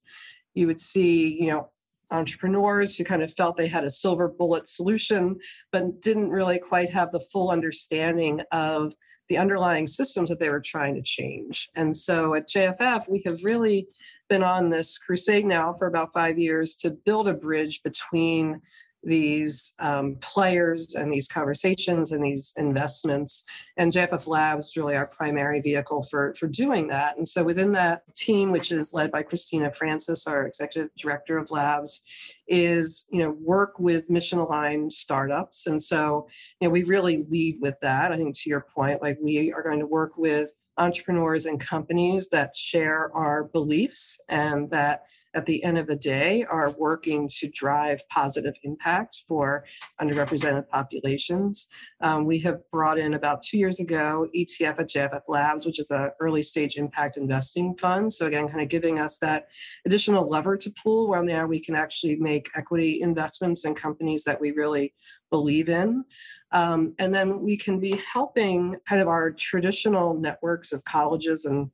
you 0.54 0.68
would 0.68 0.80
see 0.80 1.38
you 1.40 1.50
know 1.50 1.70
entrepreneurs 2.12 2.96
who 2.96 3.04
kind 3.04 3.22
of 3.22 3.34
felt 3.36 3.58
they 3.58 3.68
had 3.68 3.84
a 3.84 3.90
silver 3.90 4.28
bullet 4.28 4.68
solution 4.68 5.38
but 5.72 6.02
didn't 6.02 6.30
really 6.30 6.60
quite 6.60 6.90
have 6.90 7.12
the 7.12 7.20
full 7.20 7.52
understanding 7.52 8.42
of 8.52 8.94
the 9.30 9.38
underlying 9.38 9.88
systems 9.88 10.30
that 10.30 10.40
they 10.40 10.50
were 10.50 10.62
trying 10.62 10.96
to 10.96 11.02
change. 11.02 11.70
And 11.76 11.96
so 11.96 12.34
at 12.36 12.50
jff 12.50 13.10
we 13.10 13.22
have 13.26 13.44
really 13.44 13.88
been 14.30 14.44
on 14.44 14.70
this 14.70 14.98
crusade 14.98 15.46
now 15.46 15.74
for 15.74 15.88
about 15.88 16.14
five 16.14 16.38
years 16.38 16.76
to 16.76 16.92
build 16.92 17.28
a 17.28 17.34
bridge 17.34 17.82
between 17.84 18.62
these 19.04 19.74
um, 19.80 20.16
players 20.22 20.96
and 20.96 21.12
these 21.12 21.28
conversations 21.28 22.12
and 22.12 22.24
these 22.24 22.54
investments. 22.58 23.44
And 23.78 23.94
JFF 23.94 24.28
Labs 24.28 24.76
really 24.76 24.96
our 24.96 25.08
primary 25.08 25.62
vehicle 25.62 26.04
for, 26.10 26.36
for 26.40 26.48
doing 26.48 26.88
that. 26.88 27.18
And 27.18 27.28
so 27.28 27.44
within 27.44 27.72
that 27.74 28.04
team, 28.16 28.52
which 28.52 28.72
is 28.72 28.94
led 28.94 29.12
by 29.12 29.24
Kristina 29.24 29.76
Francis, 29.76 30.28
our 30.28 30.46
executive 30.46 30.90
director 30.98 31.38
of 31.38 31.52
labs, 31.52 32.02
is 32.48 33.06
you 33.10 33.20
know 33.20 33.32
work 33.42 33.78
with 33.78 34.10
mission 34.10 34.40
aligned 34.40 34.92
startups. 34.94 35.68
And 35.68 35.82
so 35.82 36.28
you 36.60 36.68
know 36.68 36.72
we 36.72 36.84
really 36.84 37.26
lead 37.30 37.60
with 37.62 37.76
that. 37.82 38.12
I 38.12 38.18
think 38.18 38.38
to 38.38 38.50
your 38.50 38.66
point, 38.74 39.02
like 39.02 39.18
we 39.22 39.52
are 39.52 39.64
going 39.64 39.80
to 39.80 39.86
work 39.86 40.18
with 40.18 40.50
entrepreneurs 40.78 41.46
and 41.46 41.60
companies 41.60 42.30
that 42.30 42.56
share 42.56 43.12
our 43.16 43.46
beliefs 43.46 44.20
and 44.30 44.70
that 44.72 45.04
at 45.38 45.46
the 45.46 45.64
end 45.64 45.78
of 45.78 45.86
the 45.86 45.96
day 45.96 46.44
are 46.50 46.72
working 46.80 47.30
to 47.38 47.48
drive 47.50 48.02
positive 48.10 48.56
impact 48.64 49.24
for 49.28 49.64
underrepresented 50.02 50.68
populations. 50.68 51.68
Um, 52.02 52.26
we 52.26 52.40
have 52.40 52.60
brought 52.72 52.98
in 52.98 53.14
about 53.14 53.44
two 53.44 53.60
years 53.60 53.80
ago 53.80 54.28
ETF 54.36 54.80
at 54.80 54.90
JFF 54.90 55.22
Labs, 55.28 55.64
which 55.64 55.78
is 55.80 55.92
an 55.92 56.10
early 56.20 56.42
stage 56.42 56.76
impact 56.76 57.18
investing 57.18 57.78
fund. 57.78 58.12
So 58.12 58.26
again, 58.26 58.48
kind 58.48 58.62
of 58.62 58.70
giving 58.70 58.98
us 58.98 59.20
that 59.20 59.46
additional 59.86 60.28
lever 60.28 60.58
to 60.58 60.74
pull 60.84 61.08
where 61.08 61.24
now 61.24 61.46
we 61.46 61.60
can 61.60 61.76
actually 61.76 62.16
make 62.16 62.50
equity 62.56 63.02
investments 63.02 63.64
in 63.64 63.76
companies 63.76 64.24
that 64.24 64.42
we 64.42 64.52
really 64.52 64.96
believe 65.30 65.70
in. 65.70 66.04
Um, 66.52 66.96
and 66.98 67.14
then 67.14 67.42
we 67.42 67.58
can 67.58 67.80
be 67.80 68.02
helping 68.12 68.78
kind 68.88 69.02
of 69.02 69.08
our 69.08 69.32
traditional 69.32 70.20
networks 70.20 70.72
of 70.72 70.84
colleges 70.86 71.46
and 71.46 71.70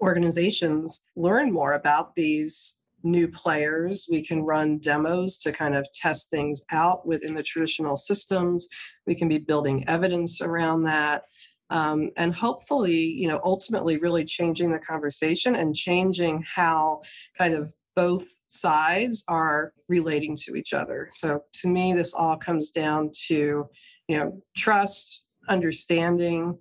organizations 0.00 1.02
learn 1.16 1.52
more 1.52 1.74
about 1.74 2.14
these 2.14 2.76
new 3.02 3.28
players. 3.28 4.06
We 4.10 4.24
can 4.24 4.42
run 4.42 4.78
demos 4.78 5.38
to 5.38 5.52
kind 5.52 5.76
of 5.76 5.86
test 5.94 6.30
things 6.30 6.64
out 6.70 7.06
within 7.06 7.34
the 7.34 7.42
traditional 7.42 7.96
systems. 7.96 8.66
We 9.06 9.14
can 9.14 9.28
be 9.28 9.38
building 9.38 9.86
evidence 9.88 10.40
around 10.40 10.84
that. 10.84 11.24
Um, 11.70 12.10
and 12.16 12.34
hopefully, 12.34 12.96
you 12.96 13.28
know, 13.28 13.40
ultimately 13.44 13.98
really 13.98 14.24
changing 14.24 14.72
the 14.72 14.78
conversation 14.78 15.54
and 15.54 15.74
changing 15.74 16.44
how 16.46 17.02
kind 17.36 17.54
of 17.54 17.74
both 17.96 18.26
sides 18.46 19.24
are 19.28 19.72
relating 19.88 20.36
to 20.36 20.56
each 20.56 20.72
other. 20.72 21.10
So 21.12 21.42
to 21.60 21.68
me, 21.68 21.92
this 21.92 22.12
all 22.12 22.36
comes 22.36 22.70
down 22.70 23.10
to, 23.28 23.68
you 24.08 24.18
know, 24.18 24.42
trust, 24.56 25.24
understanding, 25.48 26.58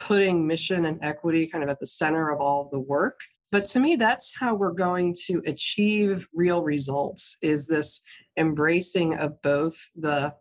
putting 0.00 0.46
mission 0.46 0.86
and 0.86 0.98
equity 1.02 1.46
kind 1.46 1.62
of 1.62 1.70
at 1.70 1.78
the 1.78 1.86
center 1.86 2.30
of 2.30 2.40
all 2.40 2.68
the 2.72 2.80
work. 2.80 3.20
But 3.52 3.64
to 3.66 3.80
me, 3.80 3.96
that's 3.96 4.34
how 4.34 4.54
we're 4.54 4.72
going 4.72 5.14
to 5.26 5.42
achieve 5.46 6.26
real 6.32 6.62
results 6.62 7.36
is 7.42 7.66
this 7.66 8.00
embracing 8.36 9.14
of 9.14 9.40
both 9.42 9.76
the 9.96 10.34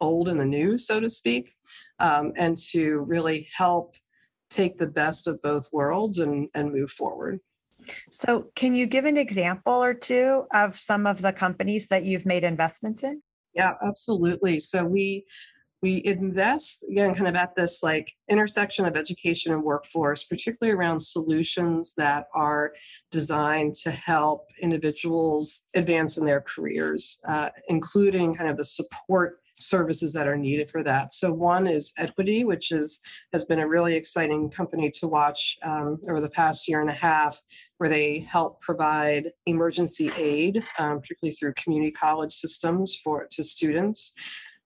old 0.00 0.28
and 0.28 0.40
the 0.40 0.46
new, 0.46 0.78
so 0.78 1.00
to 1.00 1.10
speak, 1.10 1.54
um, 1.98 2.32
and 2.36 2.56
to 2.70 2.98
really 3.00 3.48
help 3.54 3.94
take 4.48 4.78
the 4.78 4.86
best 4.86 5.26
of 5.26 5.40
both 5.42 5.68
worlds 5.72 6.18
and, 6.18 6.48
and 6.54 6.72
move 6.72 6.90
forward. 6.90 7.40
So, 8.10 8.50
can 8.56 8.74
you 8.74 8.86
give 8.86 9.06
an 9.06 9.16
example 9.16 9.82
or 9.82 9.94
two 9.94 10.44
of 10.52 10.76
some 10.76 11.06
of 11.06 11.22
the 11.22 11.32
companies 11.32 11.86
that 11.88 12.04
you've 12.04 12.26
made 12.26 12.44
investments 12.44 13.02
in? 13.04 13.22
Yeah, 13.54 13.72
absolutely. 13.82 14.60
So, 14.60 14.84
we 14.84 15.24
we 15.82 16.02
invest 16.04 16.84
again 16.90 17.14
kind 17.14 17.28
of 17.28 17.34
at 17.34 17.54
this 17.56 17.82
like 17.82 18.12
intersection 18.28 18.84
of 18.84 18.96
education 18.96 19.52
and 19.52 19.62
workforce 19.62 20.24
particularly 20.24 20.76
around 20.76 21.00
solutions 21.00 21.94
that 21.96 22.26
are 22.34 22.72
designed 23.10 23.74
to 23.74 23.90
help 23.90 24.46
individuals 24.60 25.62
advance 25.74 26.16
in 26.16 26.24
their 26.24 26.40
careers 26.40 27.20
uh, 27.28 27.48
including 27.68 28.34
kind 28.34 28.50
of 28.50 28.56
the 28.56 28.64
support 28.64 29.40
services 29.60 30.12
that 30.12 30.26
are 30.26 30.36
needed 30.36 30.70
for 30.70 30.82
that. 30.82 31.14
So 31.14 31.32
one 31.32 31.66
is 31.66 31.92
Edquity 31.98 32.44
which 32.44 32.72
is 32.72 33.00
has 33.32 33.44
been 33.44 33.60
a 33.60 33.68
really 33.68 33.94
exciting 33.94 34.50
company 34.50 34.90
to 34.92 35.06
watch 35.06 35.58
um, 35.62 35.98
over 36.08 36.20
the 36.20 36.30
past 36.30 36.68
year 36.68 36.80
and 36.80 36.90
a 36.90 36.94
half, 36.94 37.40
where 37.78 37.90
they 37.90 38.20
help 38.20 38.60
provide 38.60 39.30
emergency 39.46 40.10
aid, 40.16 40.62
um, 40.78 41.00
particularly 41.00 41.34
through 41.34 41.54
community 41.54 41.92
college 41.92 42.32
systems 42.32 42.98
for 43.02 43.26
to 43.30 43.44
students. 43.44 44.12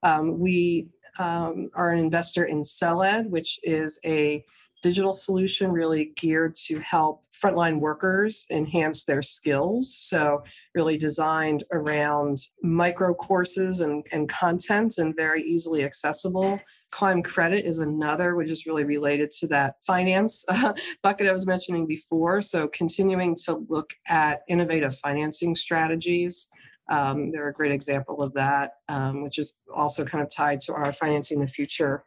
Um, 0.03 0.39
we 0.39 0.87
um, 1.17 1.69
are 1.73 1.91
an 1.91 1.99
investor 1.99 2.45
in 2.45 2.61
CellEd, 2.61 3.29
which 3.29 3.59
is 3.63 3.99
a 4.05 4.43
digital 4.85 5.13
solution 5.13 5.71
really 5.71 6.11
geared 6.15 6.53
to 6.53 6.79
help 6.79 7.23
frontline 7.41 7.79
workers 7.79 8.45
enhance 8.51 9.03
their 9.03 9.21
skills. 9.21 9.97
So, 9.99 10.43
really 10.73 10.97
designed 10.97 11.63
around 11.71 12.37
micro 12.61 13.13
courses 13.13 13.81
and, 13.81 14.05
and 14.11 14.29
content 14.29 14.97
and 14.97 15.15
very 15.15 15.41
easily 15.41 15.83
accessible. 15.83 16.59
Climb 16.91 17.23
Credit 17.23 17.65
is 17.65 17.79
another, 17.79 18.35
which 18.35 18.49
is 18.49 18.65
really 18.65 18.83
related 18.83 19.31
to 19.39 19.47
that 19.47 19.75
finance 19.85 20.45
uh, 20.49 20.73
bucket 21.01 21.27
I 21.27 21.33
was 21.33 21.47
mentioning 21.47 21.87
before. 21.87 22.41
So, 22.41 22.67
continuing 22.67 23.35
to 23.45 23.65
look 23.67 23.93
at 24.07 24.41
innovative 24.47 24.97
financing 24.97 25.55
strategies 25.55 26.49
um, 26.89 27.31
they're 27.31 27.49
a 27.49 27.53
great 27.53 27.71
example 27.71 28.21
of 28.21 28.33
that, 28.33 28.73
um, 28.89 29.23
which 29.23 29.39
is 29.39 29.55
also 29.73 30.05
kind 30.05 30.23
of 30.23 30.29
tied 30.29 30.61
to 30.61 30.73
our 30.73 30.93
Financing 30.93 31.39
the 31.39 31.47
Future 31.47 32.03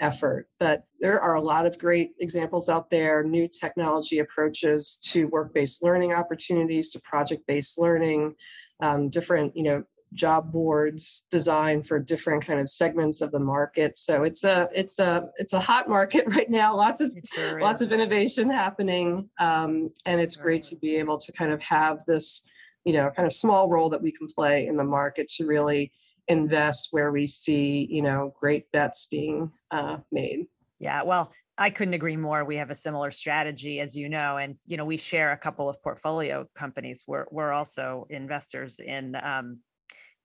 effort. 0.00 0.48
But 0.58 0.84
there 1.00 1.20
are 1.20 1.34
a 1.34 1.40
lot 1.40 1.66
of 1.66 1.78
great 1.78 2.12
examples 2.18 2.68
out 2.68 2.90
there, 2.90 3.22
new 3.22 3.48
technology 3.48 4.18
approaches 4.18 4.98
to 5.04 5.26
work-based 5.28 5.82
learning 5.82 6.12
opportunities, 6.12 6.90
to 6.90 7.00
project-based 7.00 7.78
learning, 7.78 8.34
um, 8.80 9.10
different, 9.10 9.56
you 9.56 9.62
know, 9.62 9.84
job 10.14 10.52
boards 10.52 11.24
designed 11.30 11.86
for 11.86 11.98
different 11.98 12.44
kind 12.44 12.60
of 12.60 12.68
segments 12.68 13.20
of 13.20 13.30
the 13.30 13.38
market. 13.38 13.96
So 13.96 14.24
it's 14.24 14.44
a 14.44 14.68
it's 14.74 14.98
a 14.98 15.28
it's 15.38 15.52
a 15.52 15.60
hot 15.60 15.88
market 15.88 16.24
right 16.36 16.50
now. 16.50 16.76
Lots 16.76 17.00
of 17.00 17.12
sure 17.32 17.60
lots 17.60 17.80
is. 17.80 17.90
of 17.92 17.98
innovation 17.98 18.50
happening, 18.50 19.30
um, 19.40 19.90
and 20.04 20.20
it's 20.20 20.36
sure 20.36 20.44
great 20.44 20.64
is. 20.64 20.70
to 20.70 20.76
be 20.76 20.96
able 20.96 21.18
to 21.18 21.32
kind 21.32 21.52
of 21.52 21.60
have 21.62 22.04
this 22.06 22.42
you 22.84 22.92
know 22.92 23.10
kind 23.10 23.26
of 23.26 23.32
small 23.32 23.68
role 23.68 23.88
that 23.90 24.02
we 24.02 24.12
can 24.12 24.28
play 24.28 24.66
in 24.66 24.76
the 24.76 24.84
market 24.84 25.28
to 25.28 25.46
really 25.46 25.92
invest 26.28 26.88
where 26.92 27.10
we 27.12 27.26
see 27.26 27.86
you 27.90 28.02
know 28.02 28.34
great 28.38 28.70
bets 28.72 29.06
being 29.10 29.50
uh, 29.70 29.98
made 30.10 30.46
yeah 30.78 31.02
well 31.02 31.32
i 31.58 31.68
couldn't 31.68 31.94
agree 31.94 32.16
more 32.16 32.44
we 32.44 32.56
have 32.56 32.70
a 32.70 32.74
similar 32.74 33.10
strategy 33.10 33.80
as 33.80 33.96
you 33.96 34.08
know 34.08 34.36
and 34.36 34.56
you 34.66 34.76
know 34.76 34.84
we 34.84 34.96
share 34.96 35.32
a 35.32 35.38
couple 35.38 35.68
of 35.68 35.82
portfolio 35.82 36.46
companies 36.54 37.04
we're, 37.06 37.26
we're 37.30 37.52
also 37.52 38.06
investors 38.10 38.78
in 38.78 39.16
um, 39.22 39.58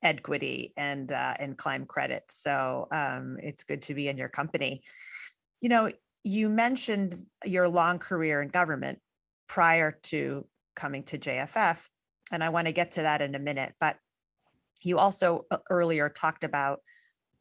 Edquity 0.04 0.74
and 0.78 1.12
uh, 1.12 1.34
and 1.40 1.58
Climb 1.58 1.86
Credit. 1.86 2.24
So 2.30 2.88
um, 2.92 3.38
it's 3.42 3.64
good 3.64 3.82
to 3.84 3.94
be 3.94 4.08
in 4.08 4.18
your 4.18 4.30
company. 4.30 4.84
You 5.62 5.70
know, 5.70 5.92
you 6.24 6.50
mentioned 6.50 7.16
your 7.46 7.68
long 7.68 8.00
career 8.00 8.42
in 8.42 8.50
government 8.50 9.00
prior 9.48 9.98
to 10.04 10.46
coming 10.76 11.04
to 11.04 11.18
JFF, 11.18 11.84
and 12.32 12.44
I 12.44 12.50
want 12.50 12.68
to 12.68 12.74
get 12.74 12.92
to 12.94 13.04
that 13.04 13.22
in 13.22 13.36
a 13.36 13.40
minute. 13.40 13.74
But 13.80 13.98
you 14.82 14.98
also 15.00 15.46
uh, 15.50 15.58
earlier 15.70 16.10
talked 16.10 16.44
about 16.44 16.82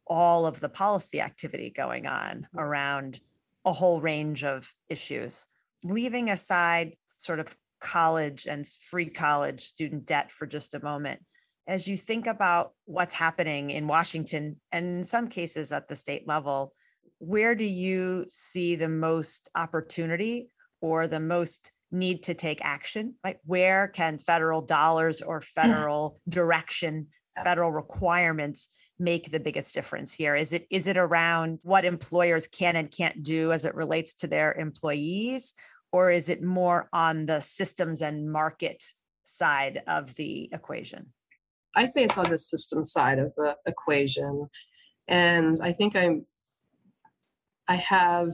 all 0.05 0.45
of 0.45 0.59
the 0.59 0.69
policy 0.69 1.21
activity 1.21 1.69
going 1.69 2.07
on 2.07 2.37
mm-hmm. 2.37 2.59
around 2.59 3.19
a 3.65 3.73
whole 3.73 3.99
range 3.99 4.43
of 4.43 4.73
issues, 4.89 5.45
leaving 5.83 6.29
aside 6.29 6.95
sort 7.17 7.39
of 7.39 7.55
college 7.79 8.47
and 8.47 8.65
free 8.65 9.05
college 9.05 9.61
student 9.61 10.05
debt 10.05 10.31
for 10.31 10.47
just 10.47 10.73
a 10.73 10.83
moment. 10.83 11.21
as 11.67 11.85
you 11.85 11.97
think 11.97 12.27
about 12.27 12.71
what's 12.85 13.13
happening 13.13 13.71
in 13.71 13.87
Washington 13.87 14.55
and 14.71 14.85
in 14.85 15.03
some 15.03 15.27
cases 15.27 15.73
at 15.73 15.87
the 15.89 15.95
state 15.95 16.25
level, 16.25 16.73
where 17.19 17.55
do 17.55 17.65
you 17.65 18.25
see 18.29 18.75
the 18.75 18.87
most 18.87 19.49
opportunity 19.53 20.49
or 20.79 21.07
the 21.07 21.19
most 21.19 21.71
need 21.91 22.23
to 22.23 22.33
take 22.33 22.59
action? 22.63 23.15
right 23.23 23.37
where 23.45 23.87
can 23.87 24.17
federal 24.17 24.61
dollars 24.61 25.21
or 25.21 25.39
hmm. 25.39 25.61
federal 25.61 26.19
direction, 26.29 27.07
federal 27.43 27.71
requirements 27.71 28.69
make 28.99 29.31
the 29.31 29.39
biggest 29.39 29.73
difference 29.73 30.13
here? 30.13 30.35
Is 30.35 30.53
it 30.53 30.67
is 30.69 30.87
it 30.87 30.97
around 30.97 31.61
what 31.63 31.85
employers 31.85 32.47
can 32.47 32.75
and 32.75 32.91
can't 32.91 33.23
do 33.23 33.51
as 33.51 33.65
it 33.65 33.75
relates 33.75 34.13
to 34.15 34.27
their 34.27 34.53
employees? 34.53 35.53
Or 35.91 36.11
is 36.11 36.29
it 36.29 36.43
more 36.43 36.89
on 36.91 37.25
the 37.25 37.39
systems 37.39 38.01
and 38.01 38.29
market 38.29 38.83
side 39.23 39.81
of 39.87 40.13
the 40.15 40.49
equation? 40.51 41.13
I 41.75 41.85
say 41.85 42.03
it's 42.03 42.17
on 42.17 42.29
the 42.29 42.37
system 42.37 42.83
side 42.83 43.19
of 43.19 43.33
the 43.35 43.55
equation. 43.65 44.49
And 45.07 45.57
I 45.61 45.71
think 45.71 45.95
I'm 45.95 46.25
I 47.67 47.75
have 47.75 48.31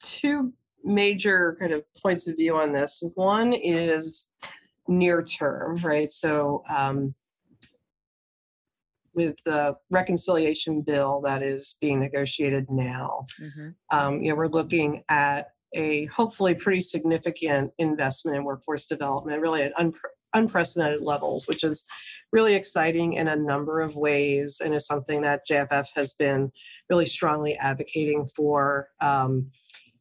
two 0.00 0.52
major 0.84 1.56
kind 1.60 1.72
of 1.72 1.82
points 2.02 2.28
of 2.28 2.36
view 2.36 2.56
on 2.56 2.72
this. 2.72 3.02
One 3.14 3.52
is 3.52 4.28
near 4.86 5.22
term, 5.22 5.76
right? 5.76 6.10
So 6.10 6.62
um, 6.74 7.14
with 9.14 9.36
the 9.44 9.76
reconciliation 9.90 10.82
bill 10.82 11.20
that 11.24 11.42
is 11.42 11.76
being 11.80 12.00
negotiated 12.00 12.66
now, 12.70 13.26
mm-hmm. 13.40 13.68
um, 13.96 14.22
you 14.22 14.30
know, 14.30 14.36
we're 14.36 14.48
looking 14.48 15.02
at 15.08 15.48
a 15.74 16.06
hopefully 16.06 16.54
pretty 16.54 16.80
significant 16.80 17.72
investment 17.78 18.36
in 18.36 18.44
workforce 18.44 18.86
development, 18.86 19.42
really 19.42 19.62
at 19.62 19.74
unpre- 19.76 20.14
unprecedented 20.34 21.02
levels, 21.02 21.46
which 21.46 21.64
is 21.64 21.84
really 22.32 22.54
exciting 22.54 23.14
in 23.14 23.28
a 23.28 23.36
number 23.36 23.80
of 23.80 23.96
ways 23.96 24.60
and 24.64 24.74
is 24.74 24.86
something 24.86 25.22
that 25.22 25.46
JFF 25.50 25.86
has 25.94 26.14
been 26.14 26.50
really 26.90 27.06
strongly 27.06 27.56
advocating 27.56 28.26
for. 28.36 28.88
Um, 29.00 29.50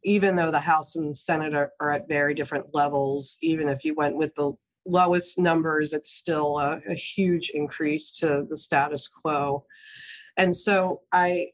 even 0.07 0.37
though 0.37 0.51
the 0.51 0.59
House 0.59 0.95
and 0.95 1.15
Senate 1.15 1.53
are, 1.53 1.73
are, 1.81 1.91
at 1.91 2.07
very 2.07 2.33
different 2.33 2.67
levels, 2.73 3.37
even 3.41 3.67
if 3.67 3.83
you 3.83 3.93
went 3.93 4.15
with 4.15 4.33
the 4.35 4.53
lowest 4.85 5.37
numbers, 5.37 5.91
it's 5.91 6.13
still 6.13 6.59
a, 6.59 6.79
a 6.89 6.93
huge 6.93 7.51
increase 7.53 8.13
to 8.19 8.45
the 8.49 8.55
status 8.55 9.09
quo. 9.09 9.65
And 10.37 10.55
so 10.55 11.01
I 11.11 11.47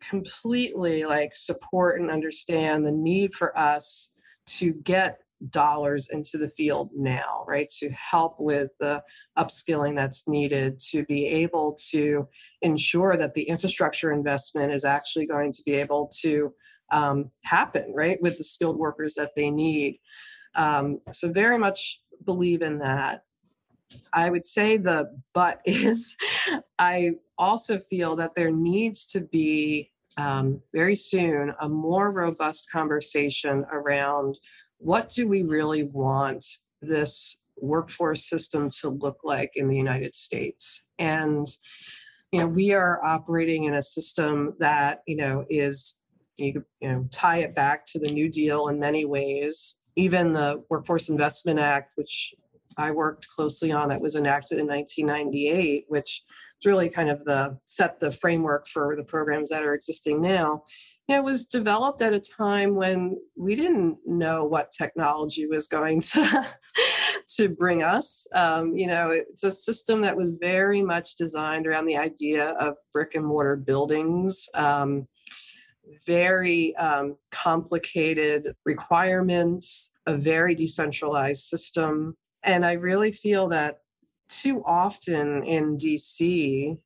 completely 0.00 1.04
like 1.04 1.36
support 1.36 2.00
and 2.00 2.10
understand 2.10 2.86
the 2.86 2.92
need 2.92 3.34
for 3.34 3.56
us 3.56 4.12
to 4.46 4.72
get 4.72 5.18
dollars 5.50 6.08
into 6.08 6.38
the 6.38 6.48
field 6.48 6.88
now, 6.96 7.44
right? 7.46 7.68
To 7.80 7.90
help 7.90 8.36
with 8.38 8.70
the 8.80 9.02
upskilling 9.36 9.94
that's 9.94 10.26
needed 10.26 10.78
to 10.90 11.04
be 11.04 11.26
able 11.26 11.76
to 11.90 12.26
ensure 12.62 13.18
that 13.18 13.34
the 13.34 13.42
infrastructure 13.42 14.10
investment 14.10 14.72
is 14.72 14.86
actually 14.86 15.26
going 15.26 15.52
to 15.52 15.62
be 15.66 15.74
able 15.74 16.10
to 16.22 16.54
um, 16.90 17.30
happen, 17.44 17.92
right, 17.94 18.20
with 18.20 18.38
the 18.38 18.44
skilled 18.44 18.78
workers 18.78 19.14
that 19.14 19.32
they 19.36 19.50
need. 19.50 19.98
Um, 20.54 21.00
so, 21.12 21.30
very 21.30 21.58
much 21.58 22.00
believe 22.24 22.62
in 22.62 22.78
that. 22.78 23.24
I 24.12 24.30
would 24.30 24.44
say 24.44 24.76
the 24.76 25.10
but 25.32 25.60
is 25.64 26.16
I 26.78 27.12
also 27.38 27.78
feel 27.90 28.16
that 28.16 28.34
there 28.34 28.50
needs 28.50 29.06
to 29.08 29.20
be 29.20 29.90
um, 30.16 30.60
very 30.74 30.96
soon 30.96 31.54
a 31.60 31.68
more 31.68 32.12
robust 32.12 32.70
conversation 32.70 33.64
around 33.72 34.38
what 34.78 35.10
do 35.10 35.28
we 35.28 35.42
really 35.42 35.84
want 35.84 36.44
this 36.82 37.36
workforce 37.56 38.28
system 38.28 38.70
to 38.70 38.88
look 38.88 39.18
like 39.24 39.52
in 39.54 39.68
the 39.68 39.76
United 39.76 40.14
States? 40.14 40.82
And 40.98 41.46
you 42.32 42.40
know, 42.40 42.46
we 42.46 42.72
are 42.72 43.04
operating 43.04 43.64
in 43.64 43.74
a 43.74 43.82
system 43.82 44.54
that 44.60 45.02
you 45.06 45.16
know 45.16 45.44
is 45.50 45.96
you, 46.40 46.64
you 46.80 46.88
know 46.88 47.08
tie 47.12 47.38
it 47.38 47.54
back 47.54 47.86
to 47.86 47.98
the 47.98 48.10
New 48.10 48.28
Deal 48.28 48.68
in 48.68 48.78
many 48.78 49.04
ways. 49.04 49.76
Even 49.96 50.32
the 50.32 50.62
Workforce 50.70 51.08
Investment 51.08 51.58
Act, 51.58 51.92
which 51.96 52.34
I 52.76 52.90
worked 52.90 53.28
closely 53.28 53.72
on, 53.72 53.88
that 53.88 54.00
was 54.00 54.14
enacted 54.14 54.58
in 54.58 54.66
1998, 54.66 55.84
which 55.88 56.22
is 56.60 56.66
really 56.66 56.88
kind 56.88 57.10
of 57.10 57.24
the 57.24 57.58
set 57.66 58.00
the 58.00 58.12
framework 58.12 58.68
for 58.68 58.96
the 58.96 59.04
programs 59.04 59.50
that 59.50 59.64
are 59.64 59.74
existing 59.74 60.20
now 60.20 60.62
it 61.16 61.24
was 61.24 61.46
developed 61.46 62.02
at 62.02 62.12
a 62.12 62.20
time 62.20 62.74
when 62.74 63.16
we 63.36 63.54
didn't 63.54 63.98
know 64.06 64.44
what 64.44 64.72
technology 64.72 65.46
was 65.46 65.66
going 65.66 66.00
to 66.12 66.46
to 67.36 67.48
bring 67.48 67.82
us. 67.82 68.26
Um, 68.34 68.76
you 68.76 68.86
know, 68.86 69.10
it's 69.10 69.44
a 69.44 69.52
system 69.52 70.02
that 70.02 70.16
was 70.16 70.36
very 70.40 70.82
much 70.82 71.16
designed 71.16 71.66
around 71.66 71.86
the 71.86 71.96
idea 71.96 72.50
of 72.60 72.74
brick 72.92 73.14
and 73.14 73.24
mortar 73.24 73.56
buildings. 73.56 74.48
Um, 74.54 75.06
very 76.06 76.74
um, 76.76 77.16
complicated 77.30 78.54
requirements, 78.64 79.90
a 80.06 80.16
very 80.16 80.54
decentralized 80.54 81.42
system. 81.42 82.16
And 82.42 82.64
I 82.64 82.72
really 82.72 83.12
feel 83.12 83.48
that 83.48 83.80
too 84.28 84.62
often 84.64 85.44
in 85.44 85.76
DC, 85.76 86.78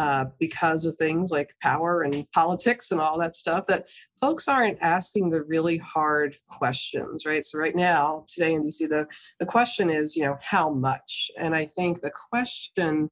uh, 0.00 0.24
because 0.38 0.86
of 0.86 0.96
things 0.96 1.30
like 1.30 1.54
power 1.62 2.04
and 2.04 2.26
politics 2.32 2.90
and 2.90 3.00
all 3.02 3.18
that 3.18 3.36
stuff 3.36 3.66
that 3.66 3.84
folks 4.18 4.48
aren't 4.48 4.78
asking 4.80 5.28
the 5.28 5.42
really 5.42 5.76
hard 5.76 6.34
questions 6.48 7.26
right 7.26 7.44
so 7.44 7.58
right 7.58 7.76
now 7.76 8.24
today 8.26 8.54
in 8.54 8.62
dc 8.62 8.78
the, 8.88 9.06
the 9.40 9.44
question 9.44 9.90
is 9.90 10.16
you 10.16 10.24
know 10.24 10.38
how 10.40 10.70
much 10.70 11.30
and 11.36 11.54
i 11.54 11.66
think 11.66 12.00
the 12.00 12.12
question 12.30 13.10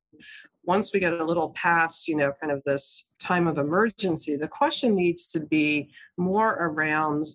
once 0.68 0.92
we 0.92 1.00
get 1.00 1.14
a 1.14 1.24
little 1.24 1.50
past 1.50 2.06
you 2.06 2.16
know 2.16 2.32
kind 2.40 2.52
of 2.52 2.62
this 2.64 3.06
time 3.18 3.48
of 3.48 3.58
emergency 3.58 4.36
the 4.36 4.46
question 4.46 4.94
needs 4.94 5.26
to 5.26 5.40
be 5.40 5.90
more 6.16 6.52
around 6.54 7.26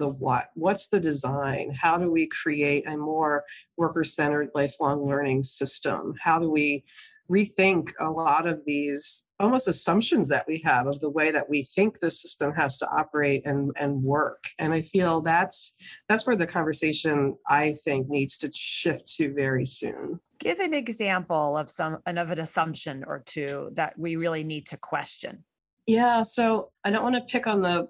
the 0.00 0.08
what. 0.08 0.48
What's 0.54 0.88
the 0.88 0.98
design? 0.98 1.72
How 1.78 1.96
do 1.96 2.10
we 2.10 2.26
create 2.26 2.86
a 2.88 2.96
more 2.96 3.44
worker 3.76 4.02
centered 4.02 4.48
lifelong 4.54 5.06
learning 5.06 5.44
system? 5.44 6.14
How 6.20 6.38
do 6.38 6.50
we 6.50 6.84
rethink 7.30 7.92
a 8.00 8.10
lot 8.10 8.48
of 8.48 8.60
these 8.66 9.22
almost 9.38 9.68
assumptions 9.68 10.28
that 10.28 10.46
we 10.48 10.60
have 10.64 10.86
of 10.86 11.00
the 11.00 11.10
way 11.10 11.30
that 11.30 11.48
we 11.48 11.62
think 11.62 12.00
the 12.00 12.10
system 12.10 12.52
has 12.54 12.78
to 12.78 12.90
operate 12.90 13.42
and, 13.44 13.70
and 13.76 14.02
work? 14.02 14.44
And 14.58 14.72
i 14.72 14.82
feel 14.82 15.20
that's 15.20 15.74
that's 16.08 16.26
where 16.26 16.36
the 16.36 16.46
conversation 16.46 17.36
i 17.48 17.76
think 17.84 18.08
needs 18.08 18.36
to 18.38 18.50
shift 18.52 19.06
to 19.16 19.32
very 19.32 19.64
soon 19.64 20.20
give 20.40 20.58
an 20.58 20.74
example 20.74 21.56
of 21.56 21.70
some 21.70 21.98
of 22.06 22.30
an 22.30 22.40
assumption 22.40 23.04
or 23.06 23.22
two 23.24 23.70
that 23.74 23.98
we 23.98 24.16
really 24.16 24.44
need 24.44 24.66
to 24.66 24.76
question 24.76 25.44
yeah 25.86 26.22
so 26.22 26.70
i 26.84 26.90
don't 26.90 27.02
want 27.02 27.14
to 27.14 27.22
pick 27.22 27.46
on 27.46 27.60
the 27.62 27.88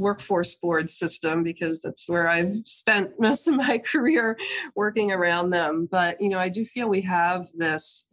workforce 0.00 0.54
board 0.54 0.90
system 0.90 1.42
because 1.42 1.82
that's 1.82 2.08
where 2.08 2.28
I've 2.28 2.56
spent 2.64 3.12
most 3.18 3.46
of 3.46 3.54
my 3.54 3.78
career 3.78 4.36
working 4.74 5.12
around 5.12 5.50
them. 5.50 5.88
But 5.90 6.20
you 6.20 6.28
know, 6.28 6.38
I 6.38 6.48
do 6.48 6.64
feel 6.64 6.88
we 6.88 7.02
have 7.02 7.46
this 7.54 8.06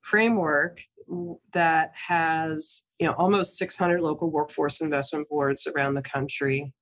framework 0.00 0.80
that 1.52 1.92
has 1.94 2.84
you 2.98 3.06
know 3.06 3.12
almost 3.14 3.58
600 3.58 4.00
local 4.00 4.30
workforce 4.30 4.80
investment 4.80 5.28
boards 5.28 5.66
around 5.66 5.94
the 5.94 6.02
country. 6.02 6.72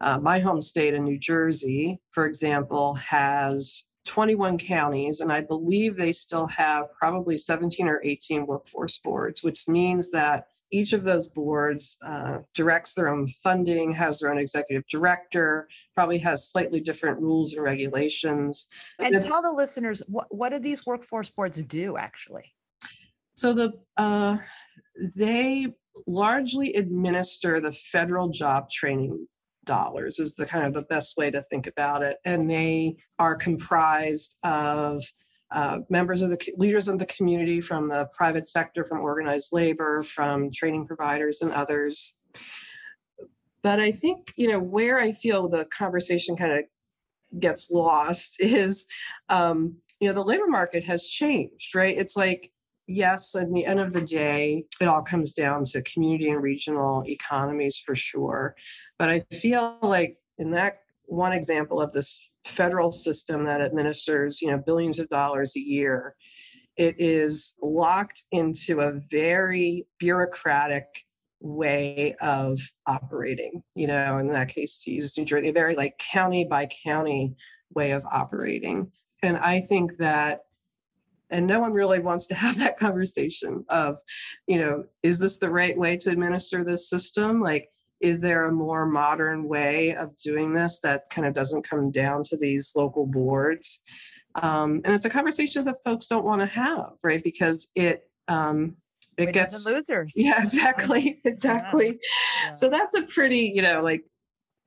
Uh, 0.00 0.18
my 0.18 0.38
home 0.38 0.60
state 0.60 0.92
in 0.92 1.04
New 1.04 1.18
Jersey, 1.18 2.00
for 2.12 2.26
example, 2.26 2.94
has 2.94 3.84
21 4.06 4.58
counties, 4.58 5.20
and 5.20 5.32
I 5.32 5.40
believe 5.40 5.96
they 5.96 6.12
still 6.12 6.46
have 6.46 6.86
probably 6.98 7.36
17 7.36 7.86
or 7.86 8.00
18 8.02 8.46
workforce 8.46 8.98
boards, 8.98 9.42
which 9.42 9.68
means 9.68 10.10
that 10.12 10.46
each 10.72 10.92
of 10.92 11.04
those 11.04 11.28
boards 11.28 11.96
uh, 12.04 12.38
directs 12.54 12.94
their 12.94 13.08
own 13.08 13.32
funding, 13.42 13.92
has 13.92 14.18
their 14.18 14.32
own 14.32 14.38
executive 14.38 14.84
director, 14.90 15.68
probably 15.94 16.18
has 16.18 16.48
slightly 16.48 16.80
different 16.80 17.20
rules 17.20 17.54
and 17.54 17.62
regulations. 17.62 18.68
And 18.98 19.20
tell 19.20 19.42
the 19.42 19.52
listeners 19.52 20.02
what, 20.08 20.26
what 20.34 20.50
do 20.50 20.58
these 20.58 20.84
workforce 20.84 21.30
boards 21.30 21.62
do 21.62 21.96
actually? 21.96 22.52
So 23.36 23.52
the 23.52 23.72
uh, 23.96 24.38
they 25.14 25.68
largely 26.06 26.74
administer 26.74 27.60
the 27.60 27.72
federal 27.72 28.28
job 28.28 28.70
training 28.70 29.26
dollars 29.66 30.18
is 30.18 30.34
the 30.34 30.46
kind 30.46 30.64
of 30.64 30.72
the 30.72 30.82
best 30.82 31.16
way 31.16 31.30
to 31.30 31.42
think 31.42 31.66
about 31.66 32.02
it, 32.02 32.16
and 32.24 32.50
they 32.50 32.96
are 33.18 33.36
comprised 33.36 34.36
of 34.42 35.02
uh, 35.52 35.78
members 35.90 36.22
of 36.22 36.30
the 36.30 36.38
leaders 36.56 36.88
of 36.88 36.98
the 36.98 37.06
community 37.06 37.60
from 37.60 37.88
the 37.88 38.08
private 38.16 38.48
sector, 38.48 38.84
from 38.84 39.00
organized 39.00 39.50
labor, 39.52 40.02
from 40.02 40.50
training 40.50 40.86
providers, 40.86 41.40
and 41.40 41.52
others. 41.52 42.14
But 43.62 43.80
I 43.80 43.90
think 43.92 44.32
you 44.36 44.48
know 44.48 44.58
where 44.58 44.98
I 44.98 45.12
feel 45.12 45.48
the 45.48 45.66
conversation 45.66 46.36
kind 46.36 46.52
of 46.52 47.40
gets 47.40 47.70
lost 47.70 48.36
is 48.40 48.86
um, 49.28 49.76
you 50.00 50.08
know 50.08 50.14
the 50.14 50.24
labor 50.24 50.48
market 50.48 50.84
has 50.84 51.06
changed, 51.06 51.74
right? 51.74 51.96
It's 51.96 52.16
like 52.16 52.52
yes, 52.86 53.34
at 53.34 53.52
the 53.52 53.64
end 53.64 53.80
of 53.80 53.92
the 53.92 54.00
day, 54.00 54.64
it 54.80 54.86
all 54.86 55.02
comes 55.02 55.32
down 55.32 55.64
to 55.66 55.82
community 55.82 56.30
and 56.30 56.42
regional 56.42 57.02
economies 57.06 57.82
for 57.84 57.96
sure. 57.96 58.54
But 58.98 59.10
I 59.10 59.20
feel 59.32 59.78
like 59.82 60.18
in 60.38 60.50
that 60.52 60.80
one 61.04 61.32
example 61.32 61.80
of 61.80 61.92
this 61.92 62.20
federal 62.44 62.92
system 62.92 63.44
that 63.44 63.60
administers, 63.60 64.40
you 64.40 64.50
know, 64.50 64.58
billions 64.58 64.98
of 64.98 65.08
dollars 65.08 65.54
a 65.56 65.60
year, 65.60 66.14
it 66.76 66.94
is 66.98 67.54
locked 67.62 68.22
into 68.32 68.80
a 68.80 69.00
very 69.10 69.86
bureaucratic 69.98 70.86
way 71.40 72.14
of 72.20 72.58
operating 72.86 73.62
you 73.74 73.86
know 73.86 74.18
in 74.18 74.28
that 74.28 74.48
case 74.48 74.80
to 74.82 74.90
use 74.90 75.16
new 75.18 75.24
jersey 75.24 75.50
a 75.50 75.52
very 75.52 75.76
like 75.76 75.96
county 75.98 76.44
by 76.44 76.66
county 76.84 77.34
way 77.74 77.90
of 77.90 78.02
operating 78.10 78.90
and 79.22 79.36
i 79.38 79.60
think 79.60 79.96
that 79.98 80.45
and 81.30 81.46
no 81.46 81.60
one 81.60 81.72
really 81.72 81.98
wants 81.98 82.26
to 82.28 82.34
have 82.34 82.58
that 82.58 82.78
conversation 82.78 83.64
of 83.68 83.96
you 84.46 84.58
know 84.58 84.84
is 85.02 85.18
this 85.18 85.38
the 85.38 85.50
right 85.50 85.76
way 85.76 85.96
to 85.98 86.10
administer 86.10 86.64
this 86.64 86.88
system? 86.88 87.40
Like 87.40 87.68
is 88.00 88.20
there 88.20 88.44
a 88.44 88.52
more 88.52 88.84
modern 88.84 89.48
way 89.48 89.94
of 89.94 90.16
doing 90.18 90.52
this 90.52 90.80
that 90.80 91.08
kind 91.08 91.26
of 91.26 91.32
doesn't 91.32 91.66
come 91.66 91.90
down 91.90 92.22
to 92.22 92.36
these 92.36 92.72
local 92.76 93.06
boards? 93.06 93.80
Um, 94.34 94.82
and 94.84 94.94
it's 94.94 95.06
a 95.06 95.10
conversation 95.10 95.64
that 95.64 95.76
folks 95.82 96.08
don't 96.08 96.24
want 96.24 96.42
to 96.42 96.46
have 96.46 96.92
right? 97.02 97.22
Because 97.22 97.70
it 97.74 98.10
um, 98.28 98.76
it 99.16 99.32
gets 99.32 99.64
the 99.64 99.72
losers. 99.72 100.12
yeah 100.16 100.42
exactly 100.42 101.20
exactly. 101.24 101.98
Yeah. 102.44 102.52
so 102.52 102.68
that's 102.68 102.94
a 102.94 103.02
pretty 103.02 103.52
you 103.54 103.62
know 103.62 103.82
like 103.82 104.04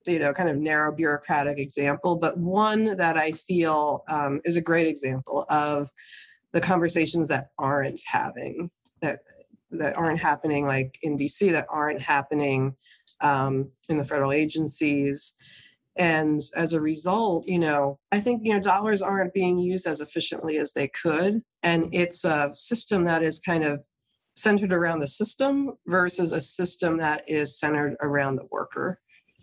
you 0.05 0.19
know 0.19 0.33
kind 0.33 0.49
of 0.49 0.57
narrow 0.57 0.93
bureaucratic 0.93 1.59
example 1.59 2.15
but 2.15 2.37
one 2.37 2.97
that 2.97 3.17
i 3.17 3.31
feel 3.31 4.03
um, 4.07 4.41
is 4.45 4.57
a 4.57 4.61
great 4.61 4.87
example 4.87 5.45
of 5.49 5.89
the 6.53 6.61
conversations 6.61 7.27
that 7.29 7.49
aren't 7.57 8.01
having 8.05 8.69
that 9.01 9.19
that 9.71 9.95
aren't 9.97 10.19
happening 10.19 10.65
like 10.65 10.97
in 11.03 11.17
dc 11.17 11.51
that 11.51 11.67
aren't 11.69 12.01
happening 12.01 12.75
um, 13.21 13.69
in 13.89 13.97
the 13.97 14.05
federal 14.05 14.31
agencies. 14.31 15.35
And 15.95 16.39
as 16.55 16.73
a 16.73 16.81
result 16.81 17.47
you 17.47 17.59
know 17.59 17.99
i 18.11 18.19
think 18.19 18.41
you 18.45 18.53
know 18.53 18.59
dollars 18.59 19.01
aren't 19.01 19.33
being 19.33 19.57
used 19.57 19.85
as 19.85 20.01
efficiently 20.01 20.57
as 20.57 20.73
they 20.73 20.87
could. 20.87 21.41
And 21.63 21.89
it's 21.93 22.23
a 22.25 22.49
system 22.53 23.05
that 23.05 23.23
is 23.23 23.39
kind 23.39 23.63
of 23.65 23.81
centered 24.35 24.71
around 24.71 24.99
the 24.99 25.07
system 25.07 25.73
versus 25.85 26.31
a 26.31 26.39
system 26.39 26.97
that 26.97 27.23
is 27.27 27.59
centered 27.59 27.97
around 28.01 28.37
the 28.37 28.47
worker. 28.49 28.99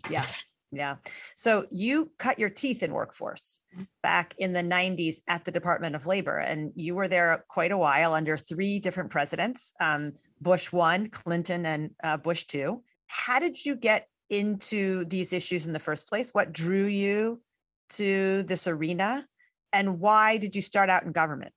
Yeah. 0.09 0.25
Yeah. 0.71 0.97
So 1.35 1.65
you 1.71 2.11
cut 2.17 2.39
your 2.39 2.49
teeth 2.49 2.83
in 2.83 2.91
workforce 2.91 3.61
back 4.03 4.35
in 4.37 4.51
the 4.51 4.61
90s 4.61 5.21
at 5.27 5.45
the 5.45 5.51
Department 5.51 5.95
of 5.95 6.05
Labor, 6.05 6.39
and 6.39 6.73
you 6.75 6.93
were 6.93 7.07
there 7.07 7.45
quite 7.47 7.71
a 7.71 7.77
while 7.77 8.13
under 8.13 8.35
three 8.35 8.79
different 8.79 9.09
presidents 9.09 9.73
um, 9.79 10.13
Bush 10.41 10.71
one, 10.71 11.09
Clinton, 11.09 11.65
and 11.65 11.91
uh, 12.03 12.17
Bush 12.17 12.45
two. 12.45 12.83
How 13.07 13.39
did 13.39 13.65
you 13.65 13.75
get 13.75 14.07
into 14.29 15.05
these 15.05 15.31
issues 15.31 15.67
in 15.67 15.73
the 15.73 15.79
first 15.79 16.09
place? 16.09 16.33
What 16.33 16.51
drew 16.51 16.85
you 16.85 17.41
to 17.91 18.43
this 18.43 18.67
arena? 18.67 19.25
And 19.71 19.99
why 19.99 20.37
did 20.37 20.55
you 20.55 20.61
start 20.61 20.89
out 20.89 21.03
in 21.03 21.11
government? 21.11 21.53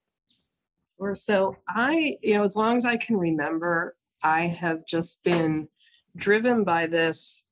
Or 0.98 1.14
so 1.14 1.56
I, 1.68 2.16
you 2.22 2.34
know, 2.34 2.44
as 2.44 2.56
long 2.56 2.76
as 2.76 2.84
I 2.84 2.96
can 2.96 3.16
remember, 3.16 3.96
I 4.22 4.42
have 4.42 4.86
just 4.86 5.22
been 5.24 5.68
driven 6.16 6.62
by 6.62 6.86
this 6.86 7.44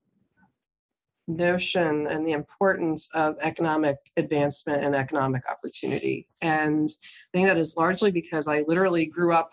notion 1.29 2.07
and 2.07 2.27
the 2.27 2.33
importance 2.33 3.09
of 3.13 3.37
economic 3.41 3.97
advancement 4.17 4.83
and 4.83 4.97
economic 4.97 5.43
opportunity. 5.49 6.27
And 6.41 6.89
I 6.89 7.39
think 7.39 7.49
that 7.49 7.59
is 7.59 7.77
largely 7.77 8.11
because 8.11 8.49
I 8.49 8.65
literally 8.67 9.07
grew 9.07 9.35
up 9.35 9.53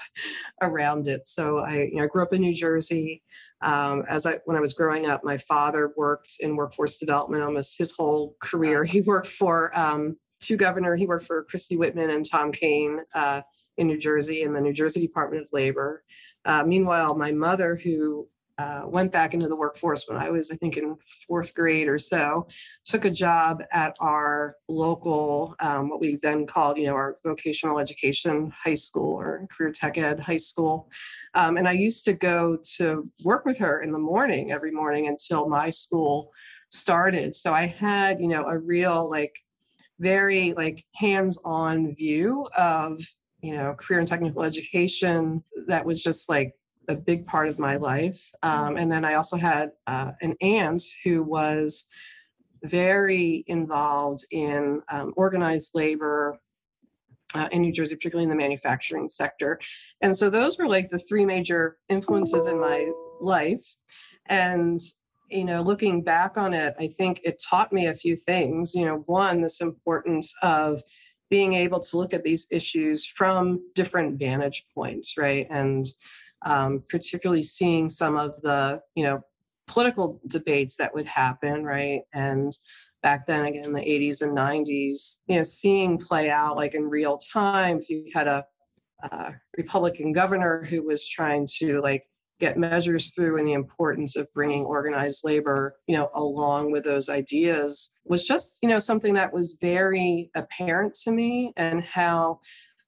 around 0.61 1.07
it. 1.07 1.27
So 1.27 1.59
I, 1.59 1.89
you 1.91 1.97
know, 1.97 2.07
grew 2.07 2.23
up 2.23 2.33
in 2.33 2.41
New 2.41 2.55
Jersey. 2.55 3.21
Um, 3.61 4.03
as 4.07 4.25
I 4.25 4.39
when 4.45 4.57
I 4.57 4.61
was 4.61 4.73
growing 4.73 5.05
up, 5.07 5.23
my 5.23 5.37
father 5.37 5.93
worked 5.97 6.37
in 6.39 6.55
workforce 6.55 6.97
development 6.97 7.43
almost 7.43 7.77
his 7.77 7.93
whole 7.93 8.35
career. 8.41 8.83
He 8.83 9.01
worked 9.01 9.27
for 9.27 9.77
um, 9.77 10.17
two 10.39 10.57
governor. 10.57 10.95
He 10.95 11.07
worked 11.07 11.25
for 11.25 11.43
Christie 11.43 11.77
Whitman 11.77 12.09
and 12.09 12.29
Tom 12.29 12.51
Kean 12.51 13.01
uh, 13.13 13.41
in 13.77 13.87
New 13.87 13.97
Jersey 13.97 14.43
in 14.43 14.53
the 14.53 14.61
New 14.61 14.73
Jersey 14.73 15.01
Department 15.01 15.43
of 15.43 15.49
Labor. 15.51 16.03
Uh, 16.45 16.63
meanwhile, 16.65 17.15
my 17.15 17.31
mother, 17.31 17.75
who 17.75 18.27
uh, 18.57 18.83
went 18.85 19.11
back 19.11 19.33
into 19.33 19.47
the 19.47 19.55
workforce 19.55 20.05
when 20.07 20.17
I 20.17 20.29
was, 20.29 20.49
I 20.49 20.55
think, 20.55 20.77
in 20.77 20.95
fourth 21.27 21.53
grade 21.53 21.87
or 21.87 21.99
so, 21.99 22.47
took 22.85 23.05
a 23.05 23.09
job 23.09 23.61
at 23.71 23.95
our 23.99 24.55
local, 24.69 25.55
um, 25.59 25.89
what 25.89 25.99
we 25.99 26.17
then 26.21 26.45
called, 26.45 26.77
you 26.77 26.85
know, 26.85 26.93
our 26.93 27.17
vocational 27.23 27.79
education 27.79 28.51
high 28.63 28.75
school 28.75 29.19
or 29.19 29.47
career 29.51 29.71
tech 29.71 29.97
ed 29.97 30.19
high 30.19 30.37
school. 30.37 30.89
Um, 31.33 31.57
and 31.57 31.67
I 31.67 31.73
used 31.73 32.05
to 32.05 32.13
go 32.13 32.57
to 32.77 33.09
work 33.23 33.45
with 33.45 33.57
her 33.57 33.81
in 33.81 33.91
the 33.91 33.99
morning 33.99 34.51
every 34.51 34.71
morning 34.71 35.07
until 35.07 35.49
my 35.49 35.69
school 35.69 36.31
started. 36.69 37.35
So 37.35 37.53
I 37.53 37.67
had, 37.67 38.21
you 38.21 38.27
know, 38.27 38.45
a 38.45 38.57
real 38.57 39.09
like 39.09 39.35
very 39.99 40.53
like 40.53 40.83
hands-on 40.95 41.95
view 41.95 42.47
of 42.57 43.01
you 43.41 43.55
know 43.55 43.73
career 43.75 43.99
and 43.99 44.07
technical 44.07 44.43
education 44.43 45.43
that 45.67 45.85
was 45.85 46.01
just 46.01 46.29
like 46.29 46.53
a 46.87 46.95
big 46.95 47.25
part 47.25 47.47
of 47.47 47.59
my 47.59 47.75
life 47.77 48.31
um, 48.43 48.77
and 48.77 48.91
then 48.91 49.05
i 49.05 49.13
also 49.15 49.37
had 49.37 49.71
uh, 49.87 50.11
an 50.21 50.35
aunt 50.41 50.83
who 51.03 51.23
was 51.23 51.85
very 52.63 53.43
involved 53.47 54.25
in 54.31 54.81
um, 54.89 55.13
organized 55.15 55.71
labor 55.75 56.39
uh, 57.35 57.49
in 57.51 57.61
New 57.61 57.71
Jersey, 57.71 57.95
particularly 57.95 58.23
in 58.23 58.29
the 58.29 58.35
manufacturing 58.35 59.09
sector. 59.09 59.59
And 60.01 60.15
so 60.15 60.29
those 60.29 60.57
were 60.57 60.67
like 60.67 60.89
the 60.89 60.99
three 60.99 61.25
major 61.25 61.77
influences 61.89 62.47
in 62.47 62.59
my 62.59 62.91
life. 63.19 63.65
And, 64.27 64.79
you 65.29 65.43
know, 65.43 65.61
looking 65.61 66.01
back 66.01 66.37
on 66.37 66.53
it, 66.53 66.75
I 66.79 66.87
think 66.87 67.21
it 67.23 67.41
taught 67.41 67.73
me 67.73 67.87
a 67.87 67.93
few 67.93 68.15
things. 68.15 68.73
You 68.73 68.85
know, 68.85 69.03
one, 69.05 69.41
this 69.41 69.61
importance 69.61 70.33
of 70.41 70.81
being 71.29 71.53
able 71.53 71.79
to 71.79 71.97
look 71.97 72.13
at 72.13 72.23
these 72.23 72.47
issues 72.51 73.05
from 73.05 73.59
different 73.73 74.19
vantage 74.19 74.65
points, 74.73 75.17
right? 75.17 75.47
And 75.49 75.85
um, 76.45 76.83
particularly 76.89 77.43
seeing 77.43 77.89
some 77.89 78.17
of 78.17 78.33
the, 78.41 78.81
you 78.95 79.03
know, 79.03 79.21
political 79.67 80.21
debates 80.27 80.77
that 80.77 80.93
would 80.93 81.07
happen, 81.07 81.63
right? 81.63 82.01
And 82.13 82.51
back 83.01 83.27
then, 83.27 83.45
again, 83.45 83.65
in 83.65 83.73
the 83.73 83.81
80s 83.81 84.21
and 84.21 84.37
90s, 84.37 85.17
you 85.27 85.37
know, 85.37 85.43
seeing 85.43 85.97
play 85.97 86.29
out 86.29 86.55
like 86.55 86.75
in 86.75 86.89
real 86.89 87.17
time. 87.17 87.79
If 87.79 87.89
you 87.89 88.05
had 88.13 88.27
a 88.27 88.45
Republican 89.57 90.13
governor 90.13 90.63
who 90.63 90.83
was 90.83 91.07
trying 91.07 91.47
to 91.57 91.81
like 91.81 92.03
get 92.39 92.57
measures 92.57 93.13
through 93.13 93.37
and 93.37 93.47
the 93.47 93.53
importance 93.53 94.15
of 94.15 94.31
bringing 94.33 94.65
organized 94.65 95.23
labor, 95.23 95.77
you 95.87 95.95
know, 95.95 96.09
along 96.13 96.71
with 96.71 96.83
those 96.83 97.07
ideas 97.07 97.91
was 98.05 98.25
just, 98.25 98.59
you 98.61 98.69
know, 98.69 98.79
something 98.79 99.13
that 99.13 99.33
was 99.33 99.57
very 99.61 100.29
apparent 100.35 100.93
to 100.93 101.11
me 101.11 101.53
and 101.55 101.83
how 101.83 102.39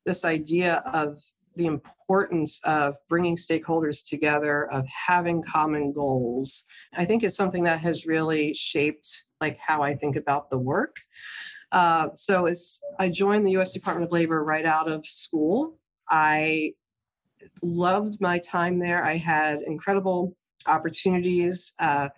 this 0.05 0.25
idea 0.25 0.83
of 0.93 1.17
the 1.57 1.65
importance 1.65 2.61
of 2.63 2.95
bringing 3.09 3.35
stakeholders 3.35 4.07
together, 4.07 4.71
of 4.71 4.85
having 4.87 5.43
common 5.43 5.91
goals, 5.91 6.63
I 6.95 7.05
think 7.05 7.23
is 7.23 7.35
something 7.35 7.63
that 7.65 7.79
has 7.79 8.05
really 8.05 8.53
shaped 8.53 9.25
like 9.41 9.57
how 9.57 9.81
I 9.81 9.95
think 9.95 10.15
about 10.15 10.49
the 10.49 10.57
work. 10.57 10.95
Uh, 11.71 12.09
so 12.15 12.45
as 12.45 12.79
I 12.99 13.09
joined 13.09 13.45
the 13.45 13.51
U.S. 13.51 13.73
Department 13.73 14.07
of 14.07 14.11
Labor 14.13 14.43
right 14.43 14.65
out 14.65 14.89
of 14.89 15.05
school, 15.05 15.77
I 16.09 16.73
loved 17.61 18.21
my 18.21 18.39
time 18.39 18.79
there. 18.79 19.03
I 19.03 19.17
had 19.17 19.61
incredible 19.61 20.35
opportunities 20.65 21.73
uh, 21.79 22.09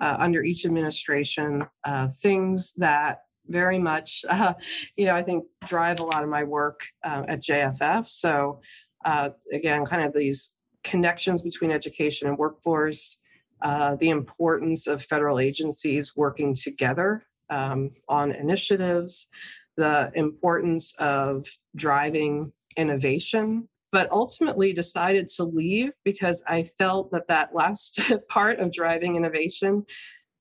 uh, 0.00 0.16
under 0.18 0.42
each 0.42 0.64
administration, 0.64 1.66
uh, 1.84 2.08
things 2.20 2.74
that 2.74 3.20
very 3.48 3.78
much, 3.78 4.24
uh, 4.30 4.54
you 4.96 5.06
know, 5.06 5.14
I 5.14 5.22
think 5.22 5.44
drive 5.66 6.00
a 6.00 6.04
lot 6.04 6.22
of 6.22 6.28
my 6.28 6.44
work 6.44 6.80
uh, 7.04 7.24
at 7.28 7.42
JFF. 7.42 8.08
So, 8.08 8.60
uh, 9.04 9.30
again, 9.52 9.84
kind 9.84 10.04
of 10.04 10.12
these 10.12 10.52
connections 10.84 11.42
between 11.42 11.70
education 11.70 12.28
and 12.28 12.38
workforce, 12.38 13.18
uh, 13.62 13.96
the 13.96 14.10
importance 14.10 14.86
of 14.86 15.02
federal 15.04 15.38
agencies 15.38 16.14
working 16.16 16.54
together 16.54 17.24
um, 17.50 17.90
on 18.08 18.32
initiatives, 18.32 19.28
the 19.76 20.10
importance 20.14 20.94
of 20.98 21.46
driving 21.74 22.52
innovation 22.76 23.68
but 23.92 24.10
ultimately 24.10 24.74
decided 24.74 25.26
to 25.28 25.44
leave 25.44 25.90
because 26.04 26.44
I 26.46 26.64
felt 26.64 27.10
that 27.12 27.28
that 27.28 27.54
last 27.54 27.98
part 28.28 28.58
of 28.58 28.70
driving 28.70 29.16
innovation 29.16 29.84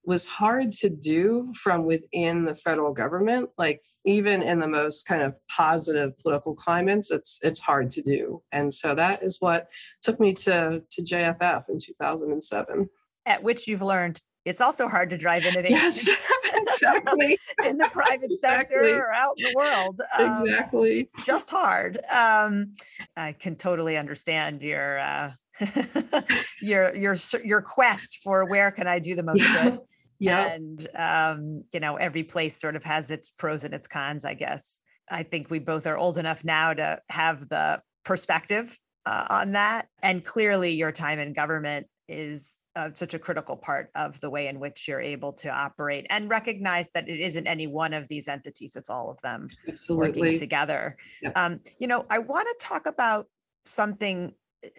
was 0.05 0.25
hard 0.25 0.71
to 0.71 0.89
do 0.89 1.53
from 1.55 1.85
within 1.85 2.45
the 2.45 2.55
federal 2.55 2.93
government 2.93 3.49
like 3.57 3.81
even 4.05 4.41
in 4.41 4.59
the 4.59 4.67
most 4.67 5.07
kind 5.07 5.21
of 5.21 5.35
positive 5.49 6.17
political 6.19 6.53
climates 6.55 7.11
it's 7.11 7.39
it's 7.43 7.59
hard 7.59 7.89
to 7.89 8.01
do 8.01 8.41
and 8.51 8.73
so 8.73 8.95
that 8.95 9.23
is 9.23 9.37
what 9.39 9.67
took 10.01 10.19
me 10.19 10.33
to 10.33 10.81
to 10.91 11.01
JFF 11.01 11.69
in 11.69 11.79
2007 11.79 12.89
At 13.25 13.43
which 13.43 13.67
you've 13.67 13.81
learned 13.81 14.21
it's 14.45 14.61
also 14.61 14.87
hard 14.87 15.09
to 15.09 15.17
drive 15.17 15.45
innovation 15.45 15.71
yes 15.71 16.09
exactly 16.55 17.37
in 17.67 17.77
the 17.77 17.89
private 17.91 18.35
sector 18.35 18.81
Exactly. 18.81 18.91
or 18.91 19.13
out 19.13 19.33
in 19.37 19.45
the 19.45 19.53
world. 19.55 20.01
Um, 20.17 20.43
exactly 20.43 20.99
it's 20.99 21.25
just 21.25 21.49
hard. 21.49 21.99
Um, 22.15 22.73
I 23.15 23.33
can 23.33 23.55
totally 23.55 23.97
understand 23.97 24.61
your 24.61 24.99
uh, 24.99 25.31
your 26.61 26.95
your 26.95 27.15
your 27.43 27.61
quest 27.61 28.19
for 28.23 28.45
where 28.45 28.71
can 28.71 28.87
I 28.87 28.99
do 28.99 29.15
the 29.15 29.23
most 29.23 29.43
good. 29.53 29.79
Yeah 30.19 30.47
And 30.47 30.87
um, 30.95 31.63
you 31.73 31.79
know, 31.79 31.95
every 31.95 32.23
place 32.23 32.59
sort 32.59 32.75
of 32.75 32.83
has 32.83 33.11
its 33.11 33.29
pros 33.29 33.63
and 33.63 33.73
its 33.73 33.87
cons, 33.87 34.25
I 34.25 34.33
guess. 34.33 34.79
I 35.09 35.23
think 35.23 35.49
we 35.49 35.59
both 35.59 35.85
are 35.87 35.97
old 35.97 36.17
enough 36.17 36.43
now 36.43 36.73
to 36.73 36.99
have 37.09 37.47
the 37.49 37.81
perspective 38.03 38.77
uh, 39.05 39.25
on 39.29 39.51
that. 39.53 39.87
And 40.01 40.23
clearly, 40.23 40.71
your 40.71 40.91
time 40.91 41.19
in 41.19 41.33
government 41.33 41.87
is 42.07 42.59
uh, 42.75 42.89
such 42.93 43.13
a 43.13 43.19
critical 43.19 43.55
part 43.55 43.89
of 43.95 44.19
the 44.21 44.29
way 44.29 44.47
in 44.47 44.59
which 44.59 44.87
you're 44.87 45.01
able 45.01 45.31
to 45.31 45.49
operate 45.49 46.05
and 46.09 46.29
recognize 46.29 46.89
that 46.93 47.07
it 47.07 47.19
isn't 47.19 47.47
any 47.47 47.67
one 47.67 47.93
of 47.93 48.07
these 48.07 48.27
entities, 48.27 48.75
it's 48.75 48.89
all 48.89 49.09
of 49.09 49.19
them 49.21 49.47
Absolutely. 49.67 50.21
working 50.21 50.39
together. 50.39 50.97
Yep. 51.21 51.37
Um, 51.37 51.59
you 51.77 51.87
know, 51.87 52.05
I 52.09 52.19
want 52.19 52.47
to 52.47 52.65
talk 52.65 52.85
about 52.85 53.27
something 53.63 54.33
uh, 54.63 54.69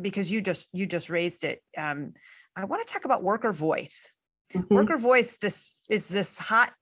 because 0.00 0.30
you 0.30 0.40
just 0.40 0.68
you 0.72 0.86
just 0.86 1.10
raised 1.10 1.44
it. 1.44 1.62
Um, 1.76 2.12
I 2.56 2.64
want 2.64 2.86
to 2.86 2.92
talk 2.92 3.04
about 3.04 3.22
worker 3.22 3.52
voice. 3.52 4.12
Mhm. 4.54 4.70
Worker 4.70 4.96
voice. 4.96 5.36
This 5.36 5.84
is 5.90 6.08
this 6.08 6.38
hot 6.38 6.72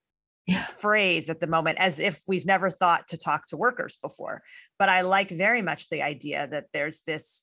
Yeah. 0.47 0.67
phrase 0.79 1.29
at 1.29 1.41
the 1.41 1.47
moment, 1.49 1.79
as 1.79 1.99
if 1.99 2.21
we've 2.29 2.47
never 2.47 2.71
thought 2.71 3.09
to 3.09 3.19
talk 3.19 3.47
to 3.49 3.57
workers 3.57 3.97
before. 4.01 4.43
But 4.79 4.89
I 4.89 5.01
like 5.01 5.31
very 5.31 5.63
much 5.63 5.89
the 5.89 6.03
idea 6.03 6.47
that 6.47 6.67
there's 6.73 7.01
this 7.01 7.43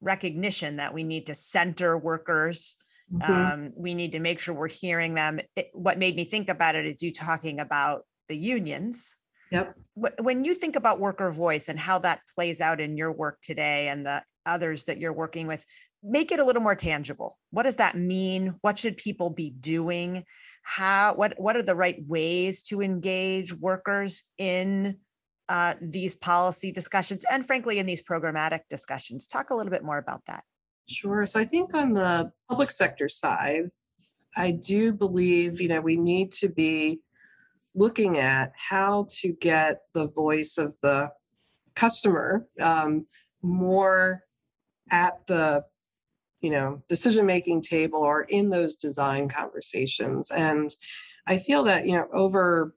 recognition 0.00 0.76
that 0.76 0.94
we 0.94 1.02
need 1.02 1.26
to 1.26 1.34
center 1.34 1.98
workers. 1.98 2.76
Mhm. 3.12 3.28
Um, 3.28 3.72
we 3.74 3.94
need 3.94 4.12
to 4.12 4.20
make 4.20 4.38
sure 4.38 4.54
we're 4.54 4.68
hearing 4.68 5.14
them. 5.14 5.40
It, 5.56 5.70
what 5.72 5.98
made 5.98 6.14
me 6.14 6.24
think 6.24 6.48
about 6.48 6.74
it 6.76 6.86
is 6.86 7.02
you 7.02 7.10
talking 7.10 7.58
about 7.58 8.06
the 8.28 8.36
unions. 8.36 9.16
Yep. 9.50 9.74
When 10.20 10.44
you 10.44 10.54
think 10.54 10.76
about 10.76 11.00
worker 11.00 11.30
voice 11.30 11.68
and 11.68 11.78
how 11.78 11.98
that 12.00 12.20
plays 12.34 12.60
out 12.60 12.80
in 12.80 12.96
your 12.96 13.12
work 13.12 13.40
today 13.40 13.88
and 13.88 14.06
the 14.06 14.22
others 14.46 14.84
that 14.84 14.98
you're 14.98 15.12
working 15.12 15.46
with, 15.46 15.64
make 16.04 16.30
it 16.30 16.38
a 16.38 16.44
little 16.44 16.62
more 16.62 16.74
tangible. 16.74 17.38
What 17.50 17.62
does 17.62 17.76
that 17.76 17.96
mean? 17.96 18.54
What 18.60 18.78
should 18.78 18.96
people 18.96 19.30
be 19.30 19.50
doing? 19.50 20.24
How 20.62 21.14
what 21.14 21.34
what 21.38 21.56
are 21.56 21.62
the 21.62 21.74
right 21.74 21.96
ways 22.06 22.62
to 22.64 22.82
engage 22.82 23.52
workers 23.54 24.24
in 24.38 24.98
uh, 25.48 25.74
these 25.80 26.14
policy 26.14 26.72
discussions 26.72 27.24
and 27.30 27.46
frankly 27.46 27.78
in 27.78 27.86
these 27.86 28.02
programmatic 28.02 28.60
discussions? 28.70 29.26
Talk 29.26 29.50
a 29.50 29.54
little 29.54 29.72
bit 29.72 29.84
more 29.84 29.98
about 29.98 30.22
that. 30.26 30.44
Sure. 30.88 31.24
So 31.26 31.40
I 31.40 31.46
think 31.46 31.74
on 31.74 31.94
the 31.94 32.30
public 32.48 32.70
sector 32.70 33.08
side, 33.08 33.70
I 34.36 34.50
do 34.50 34.92
believe, 34.92 35.60
you 35.60 35.68
know, 35.68 35.80
we 35.80 35.96
need 35.96 36.32
to 36.32 36.48
be 36.48 37.00
looking 37.74 38.18
at 38.18 38.52
how 38.56 39.06
to 39.10 39.32
get 39.32 39.80
the 39.94 40.08
voice 40.08 40.58
of 40.58 40.74
the 40.82 41.10
customer 41.74 42.46
um, 42.60 43.06
more 43.42 44.22
at 44.90 45.26
the 45.26 45.64
you 46.44 46.50
know 46.50 46.82
decision 46.88 47.24
making 47.24 47.62
table 47.62 48.00
or 48.00 48.22
in 48.24 48.50
those 48.50 48.76
design 48.76 49.28
conversations. 49.28 50.30
And 50.30 50.68
i 51.26 51.38
feel 51.38 51.64
that 51.64 51.86
you 51.86 51.96
know 51.96 52.06
over 52.12 52.74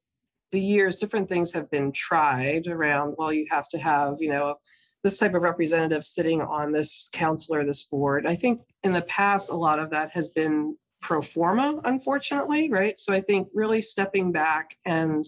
the 0.53 0.59
years 0.59 0.99
different 0.99 1.27
things 1.27 1.51
have 1.51 1.69
been 1.69 1.91
tried 1.91 2.65
around 2.67 3.15
well 3.17 3.33
you 3.33 3.45
have 3.51 3.67
to 3.67 3.77
have 3.77 4.15
you 4.19 4.31
know 4.31 4.55
this 5.03 5.17
type 5.17 5.35
of 5.35 5.41
representative 5.41 6.05
sitting 6.05 6.41
on 6.41 6.71
this 6.71 7.09
council 7.13 7.55
or 7.55 7.63
this 7.63 7.83
board. 7.83 8.25
I 8.25 8.35
think 8.35 8.61
in 8.83 8.93
the 8.93 9.03
past 9.03 9.51
a 9.51 9.55
lot 9.55 9.79
of 9.79 9.91
that 9.91 10.11
has 10.11 10.29
been 10.29 10.75
pro 11.01 11.21
forma 11.21 11.79
unfortunately 11.83 12.69
right? 12.71 12.97
So 12.97 13.13
i 13.13 13.21
think 13.21 13.49
really 13.53 13.81
stepping 13.81 14.31
back 14.31 14.77
and 14.85 15.25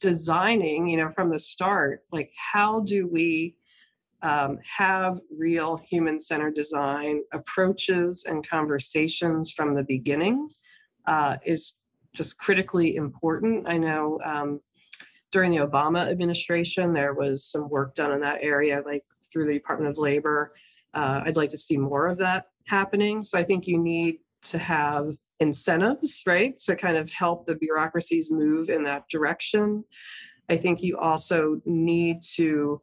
designing 0.00 0.88
you 0.88 0.96
know 0.96 1.08
from 1.08 1.30
the 1.30 1.38
start 1.38 2.00
like 2.12 2.30
how 2.52 2.80
do 2.80 3.06
we 3.06 3.56
um, 4.22 4.58
have 4.64 5.20
real 5.36 5.76
human 5.76 6.18
centered 6.18 6.54
design 6.54 7.22
approaches 7.32 8.24
and 8.28 8.48
conversations 8.48 9.52
from 9.52 9.74
the 9.74 9.84
beginning 9.84 10.48
uh, 11.06 11.36
is 11.44 11.74
just 12.14 12.38
critically 12.38 12.96
important. 12.96 13.68
I 13.68 13.76
know 13.76 14.18
um, 14.24 14.60
during 15.32 15.50
the 15.50 15.58
Obama 15.58 16.08
administration, 16.08 16.92
there 16.92 17.14
was 17.14 17.44
some 17.44 17.68
work 17.68 17.94
done 17.94 18.12
in 18.12 18.20
that 18.20 18.38
area, 18.42 18.82
like 18.86 19.04
through 19.30 19.46
the 19.46 19.52
Department 19.52 19.90
of 19.90 19.98
Labor. 19.98 20.54
Uh, 20.94 21.22
I'd 21.24 21.36
like 21.36 21.50
to 21.50 21.58
see 21.58 21.76
more 21.76 22.06
of 22.06 22.18
that 22.18 22.46
happening. 22.66 23.22
So 23.22 23.38
I 23.38 23.44
think 23.44 23.66
you 23.66 23.78
need 23.78 24.18
to 24.44 24.58
have 24.58 25.10
incentives, 25.40 26.22
right, 26.26 26.56
to 26.58 26.74
kind 26.74 26.96
of 26.96 27.10
help 27.10 27.46
the 27.46 27.56
bureaucracies 27.56 28.30
move 28.30 28.70
in 28.70 28.82
that 28.84 29.04
direction. 29.10 29.84
I 30.48 30.56
think 30.56 30.82
you 30.82 30.96
also 30.96 31.60
need 31.64 32.22
to 32.36 32.80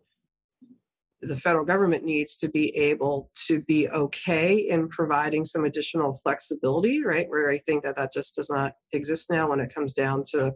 the 1.28 1.38
federal 1.38 1.66
government 1.66 2.04
needs 2.04 2.36
to 2.38 2.50
be 2.50 2.76
able 2.76 3.30
to 3.48 3.62
be 3.62 3.90
okay 3.90 4.56
in 4.56 4.90
providing 4.90 5.46
some 5.46 5.66
additional 5.66 6.14
flexibility, 6.24 7.04
right? 7.04 7.30
Where 7.30 7.50
I 7.50 7.60
think 7.60 7.84
that 7.84 7.96
that 7.98 8.14
just 8.14 8.36
does 8.36 8.50
not 8.50 8.74
exist 8.92 9.30
now 9.30 9.50
when 9.50 9.60
it 9.60 9.74
comes 9.74 9.94
down 9.94 10.24
to 10.32 10.54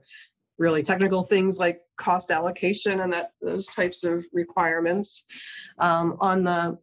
really 0.58 0.84
technical 0.84 1.24
things 1.24 1.60
like 1.60 1.82
cost 1.98 2.32
allocation 2.32 3.02
and 3.02 3.14
that 3.14 3.32
those 3.42 3.68
types 3.68 4.04
of 4.04 4.26
requirements. 4.34 5.24
Um, 5.80 6.18
on 6.20 6.44
the 6.44 6.78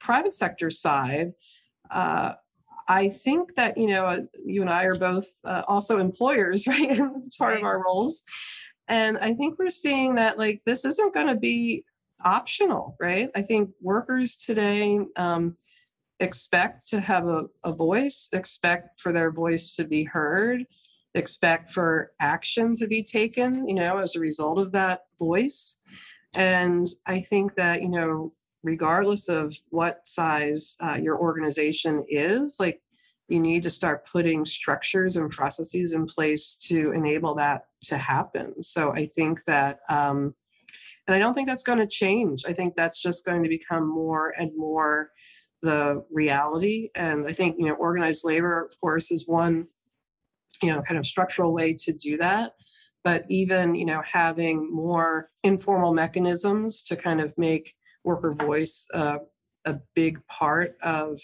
private 0.00 0.34
sector 0.34 0.70
side, 0.70 1.32
uh, 1.90 2.34
I 2.88 3.08
think 3.10 3.54
that 3.54 3.78
you 3.78 3.86
know 3.86 4.04
uh, 4.06 4.20
you 4.44 4.60
and 4.60 4.70
I 4.70 4.84
are 4.84 4.94
both 4.94 5.26
uh, 5.44 5.62
also 5.68 5.98
employers, 5.98 6.66
right? 6.68 6.98
Part 7.38 7.56
of 7.56 7.62
our 7.62 7.82
roles, 7.84 8.24
and 8.88 9.18
I 9.18 9.34
think 9.34 9.58
we're 9.58 9.70
seeing 9.70 10.16
that 10.16 10.38
like 10.38 10.62
this 10.66 10.84
isn't 10.84 11.14
going 11.14 11.28
to 11.28 11.36
be 11.36 11.84
optional, 12.24 12.96
right? 13.00 13.30
I 13.34 13.42
think 13.42 13.70
workers 13.80 14.36
today 14.36 14.98
um, 15.16 15.56
expect 16.20 16.88
to 16.88 17.00
have 17.00 17.26
a, 17.26 17.44
a 17.64 17.72
voice, 17.72 18.28
expect 18.32 19.00
for 19.00 19.12
their 19.12 19.30
voice 19.30 19.76
to 19.76 19.84
be 19.84 20.04
heard, 20.04 20.64
expect 21.14 21.70
for 21.70 22.12
action 22.20 22.74
to 22.76 22.86
be 22.86 23.02
taken, 23.02 23.68
you 23.68 23.74
know, 23.74 23.98
as 23.98 24.16
a 24.16 24.20
result 24.20 24.58
of 24.58 24.72
that 24.72 25.02
voice. 25.18 25.76
And 26.34 26.86
I 27.06 27.20
think 27.20 27.54
that, 27.56 27.82
you 27.82 27.88
know, 27.88 28.32
regardless 28.62 29.28
of 29.28 29.54
what 29.70 30.00
size 30.04 30.76
uh, 30.80 30.94
your 30.94 31.18
organization 31.18 32.04
is, 32.08 32.56
like 32.58 32.80
you 33.28 33.40
need 33.40 33.62
to 33.64 33.70
start 33.70 34.06
putting 34.10 34.44
structures 34.44 35.16
and 35.16 35.30
processes 35.30 35.92
in 35.92 36.06
place 36.06 36.56
to 36.56 36.92
enable 36.92 37.34
that 37.34 37.66
to 37.84 37.98
happen. 37.98 38.62
So 38.62 38.92
I 38.92 39.06
think 39.06 39.44
that, 39.46 39.80
um, 39.88 40.34
and 41.06 41.14
I 41.14 41.18
don't 41.18 41.34
think 41.34 41.48
that's 41.48 41.64
going 41.64 41.78
to 41.78 41.86
change. 41.86 42.44
I 42.46 42.52
think 42.52 42.74
that's 42.76 43.00
just 43.00 43.24
going 43.24 43.42
to 43.42 43.48
become 43.48 43.88
more 43.88 44.32
and 44.38 44.50
more 44.56 45.10
the 45.62 46.04
reality. 46.10 46.90
And 46.94 47.26
I 47.26 47.32
think, 47.32 47.56
you 47.58 47.66
know, 47.66 47.74
organized 47.74 48.24
labor, 48.24 48.64
of 48.64 48.78
course, 48.80 49.10
is 49.10 49.26
one, 49.26 49.66
you 50.62 50.72
know, 50.72 50.82
kind 50.82 50.98
of 50.98 51.06
structural 51.06 51.52
way 51.52 51.74
to 51.74 51.92
do 51.92 52.16
that. 52.18 52.52
But 53.04 53.24
even, 53.28 53.74
you 53.74 53.84
know, 53.84 54.02
having 54.04 54.72
more 54.72 55.30
informal 55.42 55.92
mechanisms 55.92 56.82
to 56.84 56.96
kind 56.96 57.20
of 57.20 57.32
make 57.36 57.74
worker 58.04 58.32
voice 58.32 58.86
uh, 58.94 59.18
a 59.64 59.76
big 59.94 60.24
part 60.26 60.76
of 60.82 61.18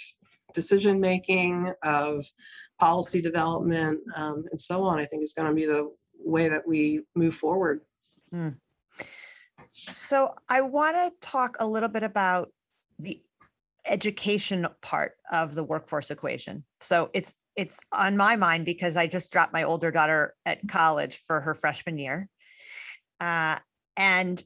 decision 0.54 1.00
making, 1.00 1.72
of 1.82 2.24
policy 2.80 3.20
development, 3.20 4.00
um, 4.16 4.44
and 4.50 4.60
so 4.60 4.82
on, 4.82 4.98
I 4.98 5.04
think 5.04 5.22
is 5.22 5.34
going 5.34 5.48
to 5.48 5.54
be 5.54 5.66
the 5.66 5.90
way 6.18 6.48
that 6.48 6.66
we 6.66 7.02
move 7.14 7.34
forward. 7.34 7.80
So 9.70 10.34
I 10.48 10.60
want 10.62 10.96
to 10.96 11.12
talk 11.20 11.56
a 11.60 11.66
little 11.66 11.88
bit 11.88 12.02
about 12.02 12.52
the 12.98 13.22
education 13.86 14.66
part 14.82 15.12
of 15.30 15.54
the 15.54 15.64
workforce 15.64 16.10
equation. 16.10 16.64
So 16.80 17.10
it's 17.14 17.34
it's 17.56 17.80
on 17.92 18.16
my 18.16 18.36
mind 18.36 18.64
because 18.64 18.96
I 18.96 19.08
just 19.08 19.32
dropped 19.32 19.52
my 19.52 19.64
older 19.64 19.90
daughter 19.90 20.34
at 20.46 20.66
college 20.68 21.22
for 21.26 21.40
her 21.40 21.54
freshman 21.54 21.98
year. 21.98 22.28
Uh, 23.20 23.58
and 23.96 24.42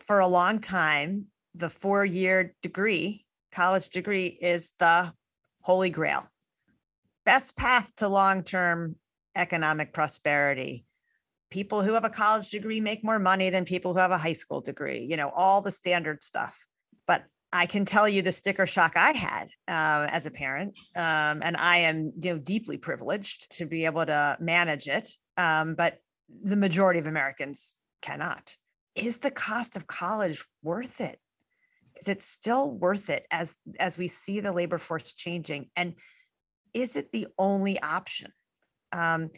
for 0.00 0.18
a 0.18 0.26
long 0.26 0.58
time, 0.58 1.26
the 1.54 1.68
four-year 1.68 2.56
degree, 2.62 3.24
college 3.52 3.90
degree, 3.90 4.26
is 4.26 4.72
the 4.80 5.12
holy 5.60 5.90
grail. 5.90 6.28
Best 7.24 7.56
path 7.56 7.92
to 7.98 8.08
long-term 8.08 8.96
economic 9.36 9.92
prosperity 9.92 10.84
people 11.50 11.82
who 11.82 11.94
have 11.94 12.04
a 12.04 12.10
college 12.10 12.50
degree 12.50 12.80
make 12.80 13.04
more 13.04 13.18
money 13.18 13.50
than 13.50 13.64
people 13.64 13.92
who 13.92 14.00
have 14.00 14.10
a 14.10 14.18
high 14.18 14.32
school 14.32 14.60
degree, 14.60 15.06
you 15.08 15.16
know, 15.16 15.30
all 15.34 15.62
the 15.62 15.70
standard 15.70 16.22
stuff. 16.22 16.58
But 17.06 17.24
I 17.52 17.66
can 17.66 17.84
tell 17.84 18.08
you 18.08 18.22
the 18.22 18.32
sticker 18.32 18.66
shock 18.66 18.92
I 18.96 19.12
had 19.12 19.48
uh, 19.66 20.08
as 20.10 20.26
a 20.26 20.30
parent, 20.30 20.78
um, 20.94 21.40
and 21.42 21.56
I 21.56 21.78
am 21.78 22.12
you 22.20 22.32
know 22.32 22.38
deeply 22.38 22.76
privileged 22.76 23.56
to 23.56 23.66
be 23.66 23.86
able 23.86 24.04
to 24.04 24.36
manage 24.40 24.86
it. 24.86 25.10
Um, 25.36 25.74
but 25.74 25.98
the 26.42 26.56
majority 26.56 27.00
of 27.00 27.06
Americans 27.06 27.74
cannot. 28.02 28.54
Is 28.94 29.18
the 29.18 29.30
cost 29.30 29.76
of 29.76 29.86
college 29.86 30.44
worth 30.62 31.00
it? 31.00 31.18
Is 31.98 32.08
it 32.08 32.22
still 32.22 32.70
worth 32.70 33.08
it 33.08 33.26
as 33.30 33.54
as 33.80 33.96
we 33.96 34.08
see 34.08 34.40
the 34.40 34.52
labor 34.52 34.78
force 34.78 35.14
changing? 35.14 35.70
And 35.74 35.94
is 36.74 36.96
it 36.96 37.12
the 37.12 37.28
only 37.38 37.80
option? 37.80 38.32
Um, 38.92 39.30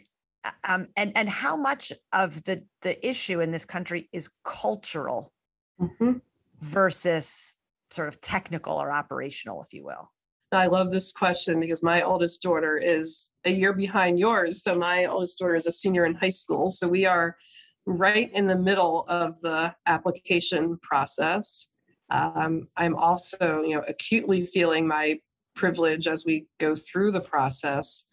um, 0.67 0.87
and 0.95 1.11
and 1.15 1.29
how 1.29 1.55
much 1.55 1.91
of 2.13 2.43
the 2.43 2.65
the 2.81 3.05
issue 3.07 3.41
in 3.41 3.51
this 3.51 3.65
country 3.65 4.09
is 4.11 4.29
cultural 4.43 5.33
Mhm. 5.79 6.21
versus 6.59 7.57
sort 7.89 8.07
of 8.07 8.21
technical 8.21 8.73
or 8.73 8.91
operational, 8.91 9.61
if 9.61 9.73
you 9.73 9.83
will. 9.83 10.11
I 10.53 10.67
love 10.67 10.91
this 10.91 11.11
question 11.11 11.59
because 11.59 11.81
my 11.81 12.01
oldest 12.01 12.41
daughter 12.41 12.77
is 12.77 13.29
a 13.45 13.51
year 13.51 13.73
behind 13.73 14.19
yours. 14.19 14.63
So 14.63 14.75
my 14.75 15.05
oldest 15.05 15.39
daughter 15.39 15.55
is 15.55 15.65
a 15.65 15.71
senior 15.71 16.05
in 16.05 16.15
high 16.15 16.29
school. 16.29 16.69
So 16.69 16.87
we 16.87 17.05
are 17.05 17.37
right 17.85 18.29
in 18.33 18.47
the 18.47 18.57
middle 18.57 19.05
of 19.07 19.39
the 19.41 19.73
application 19.87 20.77
process. 20.81 21.67
Um, 22.09 22.67
I'm 22.75 22.95
also, 22.95 23.61
you 23.61 23.75
know, 23.75 23.83
acutely 23.87 24.45
feeling 24.45 24.87
my 24.87 25.19
privilege 25.55 26.07
as 26.07 26.25
we 26.25 26.47
go 26.59 26.75
through 26.75 27.13
the 27.13 27.21
process. 27.21 28.05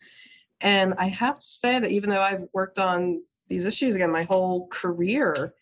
And 0.60 0.94
I 0.98 1.08
have 1.08 1.38
to 1.38 1.46
say 1.46 1.78
that 1.78 1.90
even 1.90 2.10
though 2.10 2.22
I've 2.22 2.44
worked 2.52 2.78
on 2.78 3.22
these 3.48 3.64
issues 3.64 3.96
again 3.96 4.10
my 4.10 4.24
whole 4.24 4.68
career, 4.68 5.54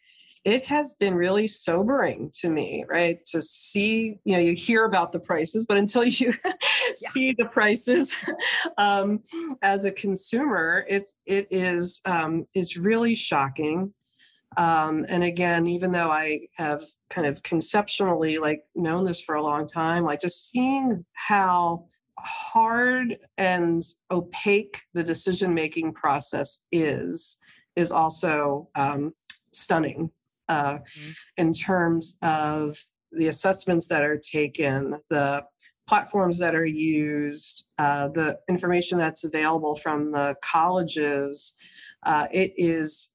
it 0.46 0.64
has 0.66 0.94
been 0.94 1.14
really 1.14 1.48
sobering 1.48 2.30
to 2.40 2.48
me, 2.48 2.84
right? 2.88 3.18
To 3.32 3.42
see, 3.42 4.20
you 4.24 4.32
know, 4.32 4.38
you 4.38 4.54
hear 4.54 4.84
about 4.84 5.10
the 5.10 5.18
prices, 5.18 5.66
but 5.66 5.76
until 5.76 6.04
you 6.04 6.32
yeah. 6.44 6.52
see 6.94 7.34
the 7.36 7.46
prices 7.46 8.16
um, 8.78 9.24
as 9.60 9.84
a 9.84 9.90
consumer, 9.90 10.86
it's 10.88 11.20
it 11.26 11.48
is 11.50 12.00
um, 12.04 12.46
it's 12.54 12.76
really 12.76 13.16
shocking. 13.16 13.92
Um, 14.56 15.04
and 15.08 15.24
again, 15.24 15.66
even 15.66 15.90
though 15.90 16.10
I 16.10 16.46
have 16.54 16.84
kind 17.10 17.26
of 17.26 17.42
conceptually 17.42 18.38
like 18.38 18.62
known 18.76 19.04
this 19.04 19.20
for 19.20 19.34
a 19.34 19.42
long 19.42 19.66
time, 19.66 20.04
like 20.04 20.20
just 20.20 20.48
seeing 20.48 21.04
how 21.12 21.86
hard 22.18 23.18
and 23.36 23.82
opaque 24.10 24.82
the 24.94 25.04
decision 25.04 25.52
making 25.52 25.92
process 25.92 26.60
is 26.72 27.36
is 27.76 27.92
also 27.92 28.68
um, 28.74 29.12
stunning 29.52 30.10
uh, 30.48 30.74
mm-hmm. 30.74 31.10
in 31.36 31.52
terms 31.52 32.18
of 32.22 32.78
the 33.12 33.28
assessments 33.28 33.88
that 33.88 34.02
are 34.02 34.18
taken, 34.18 34.98
the 35.10 35.44
platforms 35.86 36.38
that 36.38 36.54
are 36.54 36.66
used, 36.66 37.66
uh, 37.78 38.08
the 38.08 38.38
information 38.48 38.98
that's 38.98 39.24
available 39.24 39.76
from 39.76 40.10
the 40.12 40.34
colleges. 40.42 41.54
Uh, 42.04 42.26
it 42.32 42.52
is 42.56 43.10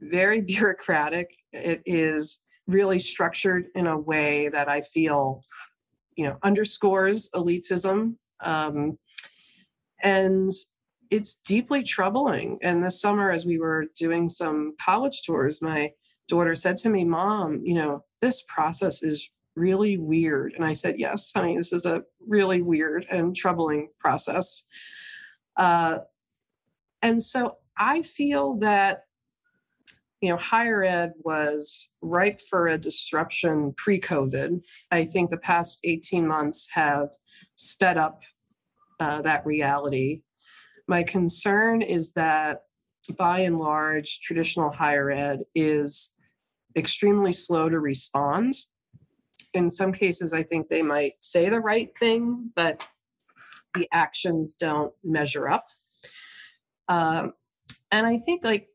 very 0.00 0.40
bureaucratic. 0.52 1.30
It 1.52 1.82
is 1.84 2.40
really 2.66 3.00
structured 3.00 3.66
in 3.74 3.86
a 3.86 3.98
way 3.98 4.48
that 4.48 4.68
I 4.68 4.82
feel, 4.82 5.42
you 6.16 6.24
know, 6.24 6.38
underscores 6.42 7.30
elitism. 7.34 8.16
Um, 8.42 8.98
and 10.02 10.50
it's 11.10 11.36
deeply 11.36 11.82
troubling. 11.82 12.58
And 12.62 12.84
this 12.84 13.00
summer, 13.00 13.30
as 13.30 13.44
we 13.44 13.58
were 13.58 13.86
doing 13.96 14.28
some 14.28 14.74
college 14.80 15.22
tours, 15.22 15.60
my 15.62 15.92
daughter 16.28 16.54
said 16.54 16.76
to 16.78 16.88
me, 16.88 17.04
Mom, 17.04 17.60
you 17.64 17.74
know, 17.74 18.04
this 18.20 18.44
process 18.48 19.02
is 19.02 19.28
really 19.54 19.98
weird. 19.98 20.54
And 20.54 20.64
I 20.64 20.72
said, 20.72 20.94
Yes, 20.98 21.30
honey, 21.34 21.56
this 21.56 21.72
is 21.72 21.86
a 21.86 22.02
really 22.26 22.62
weird 22.62 23.06
and 23.10 23.36
troubling 23.36 23.88
process. 24.00 24.64
Uh, 25.56 25.98
and 27.02 27.22
so 27.22 27.56
I 27.76 28.02
feel 28.02 28.54
that, 28.60 29.04
you 30.22 30.28
know, 30.28 30.36
higher 30.36 30.84
ed 30.84 31.12
was 31.24 31.90
ripe 32.00 32.40
for 32.48 32.68
a 32.68 32.78
disruption 32.78 33.74
pre 33.76 34.00
COVID. 34.00 34.62
I 34.92 35.04
think 35.04 35.30
the 35.30 35.36
past 35.36 35.80
18 35.84 36.26
months 36.26 36.68
have 36.72 37.08
sped 37.56 37.98
up 37.98 38.22
uh, 39.00 39.20
that 39.22 39.44
reality. 39.44 40.22
My 40.86 41.02
concern 41.02 41.82
is 41.82 42.12
that 42.12 42.62
by 43.18 43.40
and 43.40 43.58
large, 43.58 44.20
traditional 44.20 44.70
higher 44.70 45.10
ed 45.10 45.40
is 45.56 46.12
extremely 46.76 47.32
slow 47.32 47.68
to 47.68 47.80
respond. 47.80 48.54
In 49.54 49.68
some 49.68 49.92
cases, 49.92 50.32
I 50.32 50.44
think 50.44 50.68
they 50.68 50.82
might 50.82 51.14
say 51.18 51.48
the 51.48 51.60
right 51.60 51.90
thing, 51.98 52.52
but 52.54 52.88
the 53.74 53.88
actions 53.92 54.54
don't 54.54 54.92
measure 55.02 55.48
up. 55.48 55.66
Um, 56.88 57.32
and 57.90 58.06
I 58.06 58.18
think 58.18 58.44
like 58.44 58.68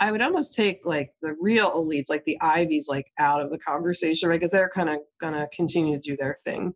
I 0.00 0.10
would 0.10 0.22
almost 0.22 0.54
take 0.54 0.80
like 0.84 1.12
the 1.22 1.36
real 1.40 1.70
elites, 1.72 2.08
like 2.08 2.24
the 2.24 2.38
Ivies, 2.40 2.88
like 2.88 3.06
out 3.18 3.40
of 3.40 3.50
the 3.50 3.58
conversation, 3.58 4.28
right? 4.28 4.40
Because 4.40 4.50
they're 4.50 4.70
kind 4.70 4.88
of 4.88 4.98
gonna 5.20 5.48
continue 5.52 5.96
to 5.96 6.00
do 6.00 6.16
their 6.16 6.36
thing. 6.44 6.74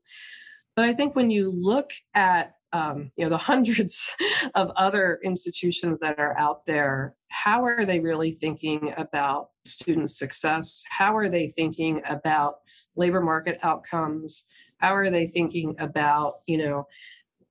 But 0.74 0.84
I 0.84 0.92
think 0.92 1.16
when 1.16 1.30
you 1.30 1.52
look 1.56 1.90
at 2.14 2.56
um, 2.72 3.10
you 3.16 3.24
know 3.24 3.30
the 3.30 3.38
hundreds 3.52 4.08
of 4.54 4.70
other 4.76 5.18
institutions 5.24 6.00
that 6.00 6.18
are 6.18 6.38
out 6.38 6.66
there 6.66 7.14
how 7.28 7.64
are 7.64 7.84
they 7.84 8.00
really 8.00 8.30
thinking 8.30 8.92
about 8.96 9.50
student 9.64 10.10
success 10.10 10.82
how 10.88 11.16
are 11.16 11.28
they 11.28 11.48
thinking 11.48 12.02
about 12.08 12.56
labor 12.96 13.20
market 13.20 13.58
outcomes 13.62 14.44
how 14.78 14.94
are 14.94 15.10
they 15.10 15.26
thinking 15.26 15.74
about 15.78 16.36
you 16.46 16.58
know 16.58 16.86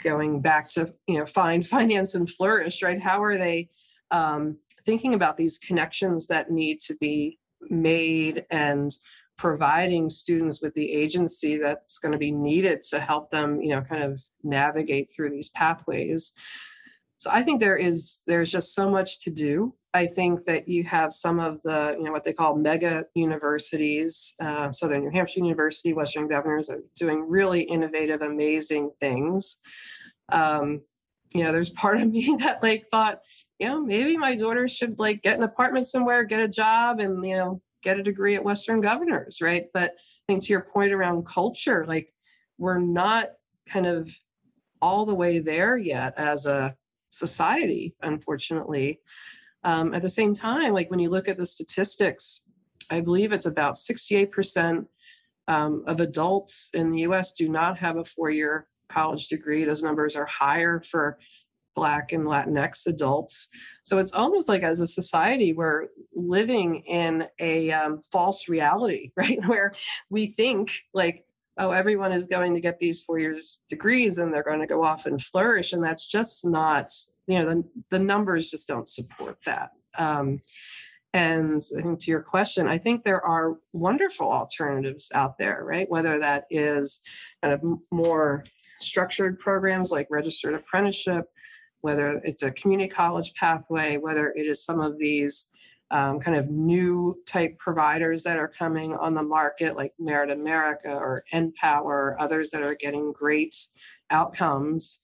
going 0.03 0.41
back 0.41 0.71
to 0.71 0.93
you 1.07 1.17
know 1.17 1.25
find 1.25 1.65
finance 1.75 2.13
and 2.15 2.29
flourish 2.29 2.81
right 2.81 3.01
how 3.01 3.23
are 3.23 3.37
they 3.37 3.69
um, 4.11 4.57
thinking 4.85 5.13
about 5.13 5.37
these 5.37 5.57
connections 5.57 6.27
that 6.27 6.51
need 6.51 6.79
to 6.81 6.95
be 6.95 7.39
made 7.69 8.45
and 8.51 8.91
providing 9.37 10.09
students 10.09 10.61
with 10.61 10.73
the 10.75 10.91
agency 10.91 11.57
that's 11.57 11.97
going 11.97 12.11
to 12.11 12.17
be 12.17 12.31
needed 12.31 12.81
to 12.83 12.99
help 12.99 13.29
them 13.31 13.61
you 13.61 13.69
know 13.69 13.81
kind 13.81 14.03
of 14.03 14.21
navigate 14.43 15.11
through 15.11 15.29
these 15.29 15.49
pathways. 15.49 16.33
So 17.17 17.31
i 17.31 17.41
think 17.41 17.59
there 17.59 17.77
is 17.77 18.21
there's 18.27 18.51
just 18.51 18.73
so 18.73 18.89
much 18.89 19.19
to 19.21 19.31
do. 19.31 19.73
I 19.93 20.07
think 20.07 20.43
that 20.43 20.67
you 20.67 20.83
have 20.83 21.13
some 21.13 21.39
of 21.39 21.61
the 21.63 21.95
you 21.97 22.03
know 22.03 22.11
what 22.11 22.23
they 22.23 22.33
call 22.33 22.55
mega 22.55 23.05
universities 23.15 24.35
uh, 24.39 24.71
southern 24.71 25.01
new 25.05 25.11
hampshire 25.11 25.39
university 25.39 25.93
western 25.93 26.27
governors 26.27 26.69
are 26.69 26.83
doing 26.97 27.27
really 27.27 27.61
innovative 27.61 28.21
amazing 28.21 28.91
things. 28.99 29.59
Um, 30.31 30.81
you 31.35 31.43
know 31.43 31.51
there's 31.51 31.69
part 31.69 32.01
of 32.01 32.09
me 32.09 32.35
that 32.39 32.63
like 32.63 32.87
thought 32.89 33.19
you 33.59 33.67
know 33.67 33.81
maybe 33.81 34.17
my 34.17 34.35
daughter 34.35 34.67
should 34.67 34.97
like 34.99 35.21
get 35.21 35.37
an 35.37 35.43
apartment 35.43 35.87
somewhere 35.87 36.23
get 36.23 36.39
a 36.39 36.47
job 36.47 36.99
and 36.99 37.25
you 37.25 37.35
know 37.35 37.61
get 37.85 37.99
a 37.99 38.03
degree 38.03 38.35
at 38.35 38.43
Western 38.43 38.81
Governors, 38.81 39.39
right? 39.39 39.67
But 39.73 39.91
I 39.91 40.23
think 40.27 40.43
to 40.43 40.49
your 40.49 40.61
point 40.61 40.91
around 40.91 41.25
culture, 41.25 41.85
like 41.87 42.11
we're 42.57 42.79
not 42.79 43.29
kind 43.69 43.85
of 43.85 44.09
all 44.81 45.05
the 45.05 45.15
way 45.15 45.39
there 45.39 45.77
yet 45.77 46.15
as 46.17 46.47
a 46.47 46.75
society, 47.11 47.95
unfortunately. 48.01 48.99
Um, 49.63 49.93
at 49.93 50.01
the 50.01 50.09
same 50.09 50.35
time, 50.35 50.73
like 50.73 50.91
when 50.91 50.99
you 50.99 51.09
look 51.09 51.29
at 51.29 51.37
the 51.37 51.45
statistics, 51.45 52.41
I 52.89 52.99
believe 52.99 53.31
it's 53.31 53.45
about 53.45 53.75
68% 53.75 54.85
um, 55.47 55.83
of 55.87 55.99
adults 56.01 56.71
in 56.73 56.91
the 56.91 57.01
US 57.01 57.33
do 57.33 57.47
not 57.47 57.77
have 57.77 57.97
a 57.97 58.05
four 58.05 58.31
year 58.31 58.67
college 58.89 59.27
degree. 59.27 59.63
Those 59.63 59.83
numbers 59.83 60.15
are 60.15 60.25
higher 60.25 60.81
for 60.89 61.17
Black 61.75 62.13
and 62.13 62.25
Latinx 62.25 62.87
adults. 62.87 63.49
So 63.83 63.99
it's 63.99 64.13
almost 64.13 64.49
like 64.49 64.63
as 64.63 64.81
a 64.81 64.87
society, 64.87 65.53
we're 65.53 65.87
living 66.13 66.77
in 66.81 67.27
a 67.39 67.71
um, 67.71 68.01
false 68.11 68.47
reality, 68.47 69.11
right? 69.17 69.39
Where 69.45 69.73
we 70.09 70.27
think 70.27 70.71
like, 70.93 71.25
oh, 71.57 71.71
everyone 71.71 72.11
is 72.11 72.25
going 72.25 72.53
to 72.53 72.59
get 72.59 72.79
these 72.79 73.03
four 73.03 73.19
years 73.19 73.61
degrees 73.69 74.17
and 74.17 74.33
they're 74.33 74.43
going 74.43 74.59
to 74.59 74.67
go 74.67 74.83
off 74.83 75.05
and 75.05 75.21
flourish. 75.21 75.73
And 75.73 75.83
that's 75.83 76.07
just 76.07 76.45
not, 76.45 76.91
you 77.27 77.39
know, 77.39 77.45
the, 77.45 77.63
the 77.91 77.99
numbers 77.99 78.49
just 78.49 78.67
don't 78.67 78.87
support 78.87 79.37
that. 79.45 79.71
Um, 79.97 80.39
and 81.13 81.61
I 81.77 81.81
think 81.81 82.01
to 82.01 82.11
your 82.11 82.21
question, 82.21 82.67
I 82.67 82.77
think 82.77 83.05
there 83.05 83.25
are 83.25 83.55
wonderful 83.71 84.29
alternatives 84.29 85.13
out 85.15 85.37
there, 85.37 85.63
right? 85.63 85.89
Whether 85.89 86.19
that 86.19 86.45
is 86.49 86.99
kind 87.41 87.53
of 87.53 87.63
more 87.89 88.43
structured 88.81 89.39
programs 89.39 89.91
like 89.91 90.07
registered 90.09 90.53
apprenticeship, 90.53 91.25
whether 91.81 92.21
it's 92.23 92.43
a 92.43 92.51
community 92.51 92.89
college 92.89 93.33
pathway, 93.35 93.97
whether 93.97 94.31
it 94.31 94.47
is 94.47 94.63
some 94.63 94.81
of 94.81 94.97
these 94.97 95.47
um, 95.91 96.19
kind 96.19 96.37
of 96.37 96.49
new 96.49 97.15
type 97.27 97.57
providers 97.59 98.23
that 98.23 98.37
are 98.37 98.47
coming 98.47 98.95
on 98.95 99.13
the 99.13 99.23
market, 99.23 99.75
like 99.75 99.93
Merit 99.99 100.31
America 100.31 100.91
or 100.91 101.23
NPower, 101.33 102.15
others 102.19 102.49
that 102.51 102.63
are 102.63 102.75
getting 102.75 103.13
great 103.13 103.55
outcomes. 104.09 104.99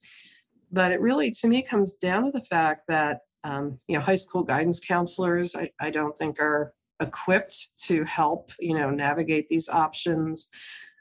But 0.72 0.92
it 0.92 1.00
really, 1.00 1.30
to 1.30 1.48
me, 1.48 1.62
comes 1.62 1.96
down 1.96 2.24
to 2.24 2.30
the 2.32 2.44
fact 2.44 2.82
that 2.88 3.20
um, 3.44 3.78
you 3.88 3.96
know 3.96 4.04
high 4.04 4.16
school 4.16 4.42
guidance 4.42 4.80
counselors, 4.80 5.54
I, 5.54 5.70
I 5.80 5.90
don't 5.90 6.18
think 6.18 6.40
are 6.40 6.72
equipped 7.00 7.68
to 7.84 8.04
help 8.04 8.50
you 8.58 8.74
know 8.74 8.90
navigate 8.90 9.48
these 9.48 9.68
options. 9.68 10.48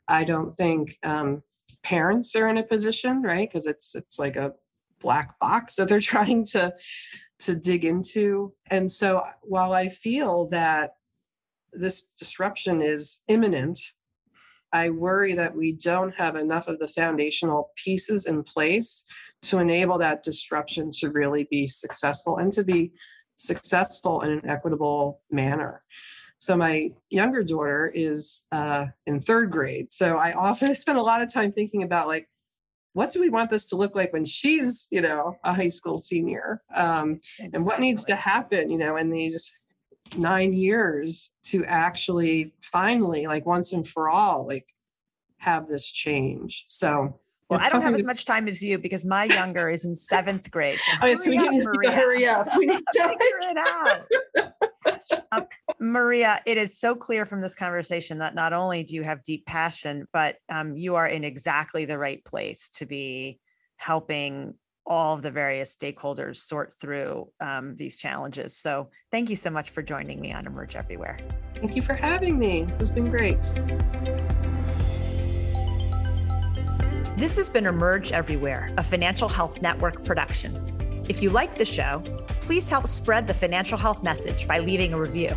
I 0.08 0.24
don't 0.24 0.52
think 0.52 0.98
um, 1.04 1.42
parents 1.84 2.36
are 2.36 2.48
in 2.48 2.58
a 2.58 2.64
position, 2.64 3.22
right? 3.22 3.50
Because 3.50 3.68
it's 3.68 3.96
it's 3.96 4.20
like 4.20 4.36
a 4.36 4.54
black 5.02 5.38
box 5.40 5.76
that 5.76 5.90
they're 5.90 6.00
trying 6.14 6.46
to 6.46 6.74
to 7.40 7.56
dig 7.56 7.84
into 7.84 8.54
and 8.70 8.90
so 8.90 9.24
while 9.42 9.74
i 9.74 9.90
feel 9.90 10.48
that 10.50 10.92
this 11.74 12.06
disruption 12.20 12.82
is 12.82 13.22
imminent 13.28 13.80
i 14.72 14.90
worry 14.90 15.34
that 15.34 15.56
we 15.56 15.72
don't 15.72 16.14
have 16.14 16.36
enough 16.36 16.68
of 16.68 16.78
the 16.80 16.88
foundational 16.88 17.72
pieces 17.84 18.26
in 18.26 18.44
place 18.44 19.04
to 19.42 19.58
enable 19.58 19.98
that 19.98 20.24
disruption 20.24 20.92
to 20.92 21.10
really 21.10 21.48
be 21.50 21.68
successful 21.68 22.38
and 22.38 22.54
to 22.54 22.64
be 22.64 22.92
successful 23.36 24.22
in 24.22 24.30
an 24.30 24.48
equitable 24.48 25.22
manner 25.32 25.82
so 26.42 26.58
my 26.58 26.90
younger 27.12 27.44
daughter 27.44 27.92
is 27.94 28.44
uh, 28.52 28.88
in 29.06 29.20
third 29.20 29.52
grade 29.52 29.92
so 29.92 30.18
i 30.18 30.32
often 30.34 30.74
spend 30.84 30.98
a 30.98 31.02
lot 31.02 31.22
of 31.22 31.32
time 31.32 31.52
thinking 31.52 31.84
about 31.84 32.08
like 32.08 32.28
what 32.94 33.14
do 33.14 33.22
we 33.22 33.30
want 33.30 33.50
this 33.50 33.70
to 33.70 33.76
look 33.76 33.96
like 33.96 34.12
when 34.12 34.26
she's, 34.26 34.88
you 34.92 35.02
know, 35.02 35.38
a 35.44 35.54
high 35.54 35.70
school 35.70 35.98
senior? 35.98 36.62
Um, 36.76 37.20
and 37.40 37.66
what 37.66 37.80
needs 37.80 38.04
to 38.06 38.16
happen, 38.16 38.70
you 38.70 38.78
know, 38.78 38.98
in 38.98 39.10
these 39.10 39.58
nine 40.18 40.52
years 40.52 41.32
to 41.46 41.64
actually 41.66 42.54
finally, 42.62 43.28
like 43.28 43.46
once 43.46 43.72
and 43.72 43.88
for 43.88 44.10
all, 44.10 44.46
like 44.46 44.68
have 45.38 45.68
this 45.68 45.90
change. 45.90 46.66
So 46.68 47.20
well, 47.50 47.60
I 47.62 47.70
don't 47.70 47.82
have 47.82 47.96
as 47.96 48.04
much 48.04 48.26
time 48.26 48.48
as 48.48 48.62
you 48.62 48.78
because 48.78 49.06
my 49.06 49.26
younger 49.26 49.70
is 49.70 49.86
in 49.86 49.96
seventh 49.96 50.52
grade. 50.52 50.80
So 50.82 50.92
Oh, 51.02 51.16
so 51.16 51.30
we 51.32 51.38
hurry 51.38 51.48
up, 51.48 51.54
need 51.54 51.60
to 51.60 51.66
Maria. 51.66 51.92
hurry 51.92 52.28
up. 52.28 52.48
We 52.58 52.66
need 52.66 52.78
to 52.94 53.08
Figure 53.08 53.40
it 53.42 53.58
out. 53.58 54.71
Um, 55.32 55.46
Maria, 55.80 56.42
it 56.46 56.58
is 56.58 56.80
so 56.80 56.96
clear 56.96 57.26
from 57.26 57.42
this 57.42 57.56
conversation 57.56 58.20
that 58.20 58.36
not 58.36 58.54
only 58.54 58.84
do 58.84 58.96
you 58.96 59.04
have 59.04 59.24
deep 59.24 59.46
passion, 59.46 60.08
but 60.14 60.38
um, 60.50 60.76
you 60.76 60.96
are 60.96 61.08
in 61.08 61.24
exactly 61.24 61.86
the 61.86 61.98
right 61.98 62.24
place 62.26 62.70
to 62.76 62.86
be 62.86 63.40
helping 63.78 64.54
all 64.86 65.16
of 65.16 65.22
the 65.22 65.32
various 65.32 65.76
stakeholders 65.76 66.38
sort 66.38 66.74
through 66.74 67.30
um, 67.40 67.76
these 67.76 67.98
challenges. 67.98 68.58
So 68.58 68.90
thank 69.12 69.30
you 69.30 69.36
so 69.36 69.50
much 69.50 69.70
for 69.70 69.82
joining 69.82 70.20
me 70.20 70.34
on 70.34 70.48
Emerge 70.48 70.76
Everywhere. 70.76 71.20
Thank 71.56 71.76
you 71.76 71.82
for 71.82 71.94
having 71.94 72.40
me. 72.40 72.64
This 72.64 72.78
has 72.80 72.92
been 72.92 73.10
great. 73.10 73.40
This 77.18 77.38
has 77.38 77.50
been 77.50 77.68
Emerge 77.68 78.12
Everywhere, 78.12 78.74
a 78.78 78.84
financial 78.84 79.30
health 79.30 79.62
network 79.62 80.04
production. 80.04 80.81
If 81.12 81.22
you 81.22 81.30
like 81.30 81.56
the 81.56 81.66
show, 81.66 82.02
please 82.40 82.70
help 82.70 82.88
spread 82.88 83.28
the 83.28 83.34
financial 83.34 83.78
health 83.78 84.02
message 84.02 84.48
by 84.48 84.60
leaving 84.60 84.94
a 84.94 84.98
review. 84.98 85.36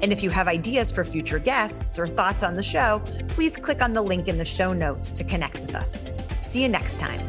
And 0.00 0.10
if 0.10 0.22
you 0.22 0.30
have 0.30 0.48
ideas 0.48 0.90
for 0.90 1.04
future 1.04 1.38
guests 1.38 1.98
or 1.98 2.06
thoughts 2.06 2.42
on 2.42 2.54
the 2.54 2.62
show, 2.62 3.02
please 3.28 3.54
click 3.58 3.82
on 3.82 3.92
the 3.92 4.00
link 4.00 4.26
in 4.26 4.38
the 4.38 4.44
show 4.46 4.72
notes 4.72 5.12
to 5.12 5.22
connect 5.22 5.60
with 5.60 5.74
us. 5.74 6.02
See 6.40 6.62
you 6.62 6.70
next 6.70 6.98
time. 6.98 7.20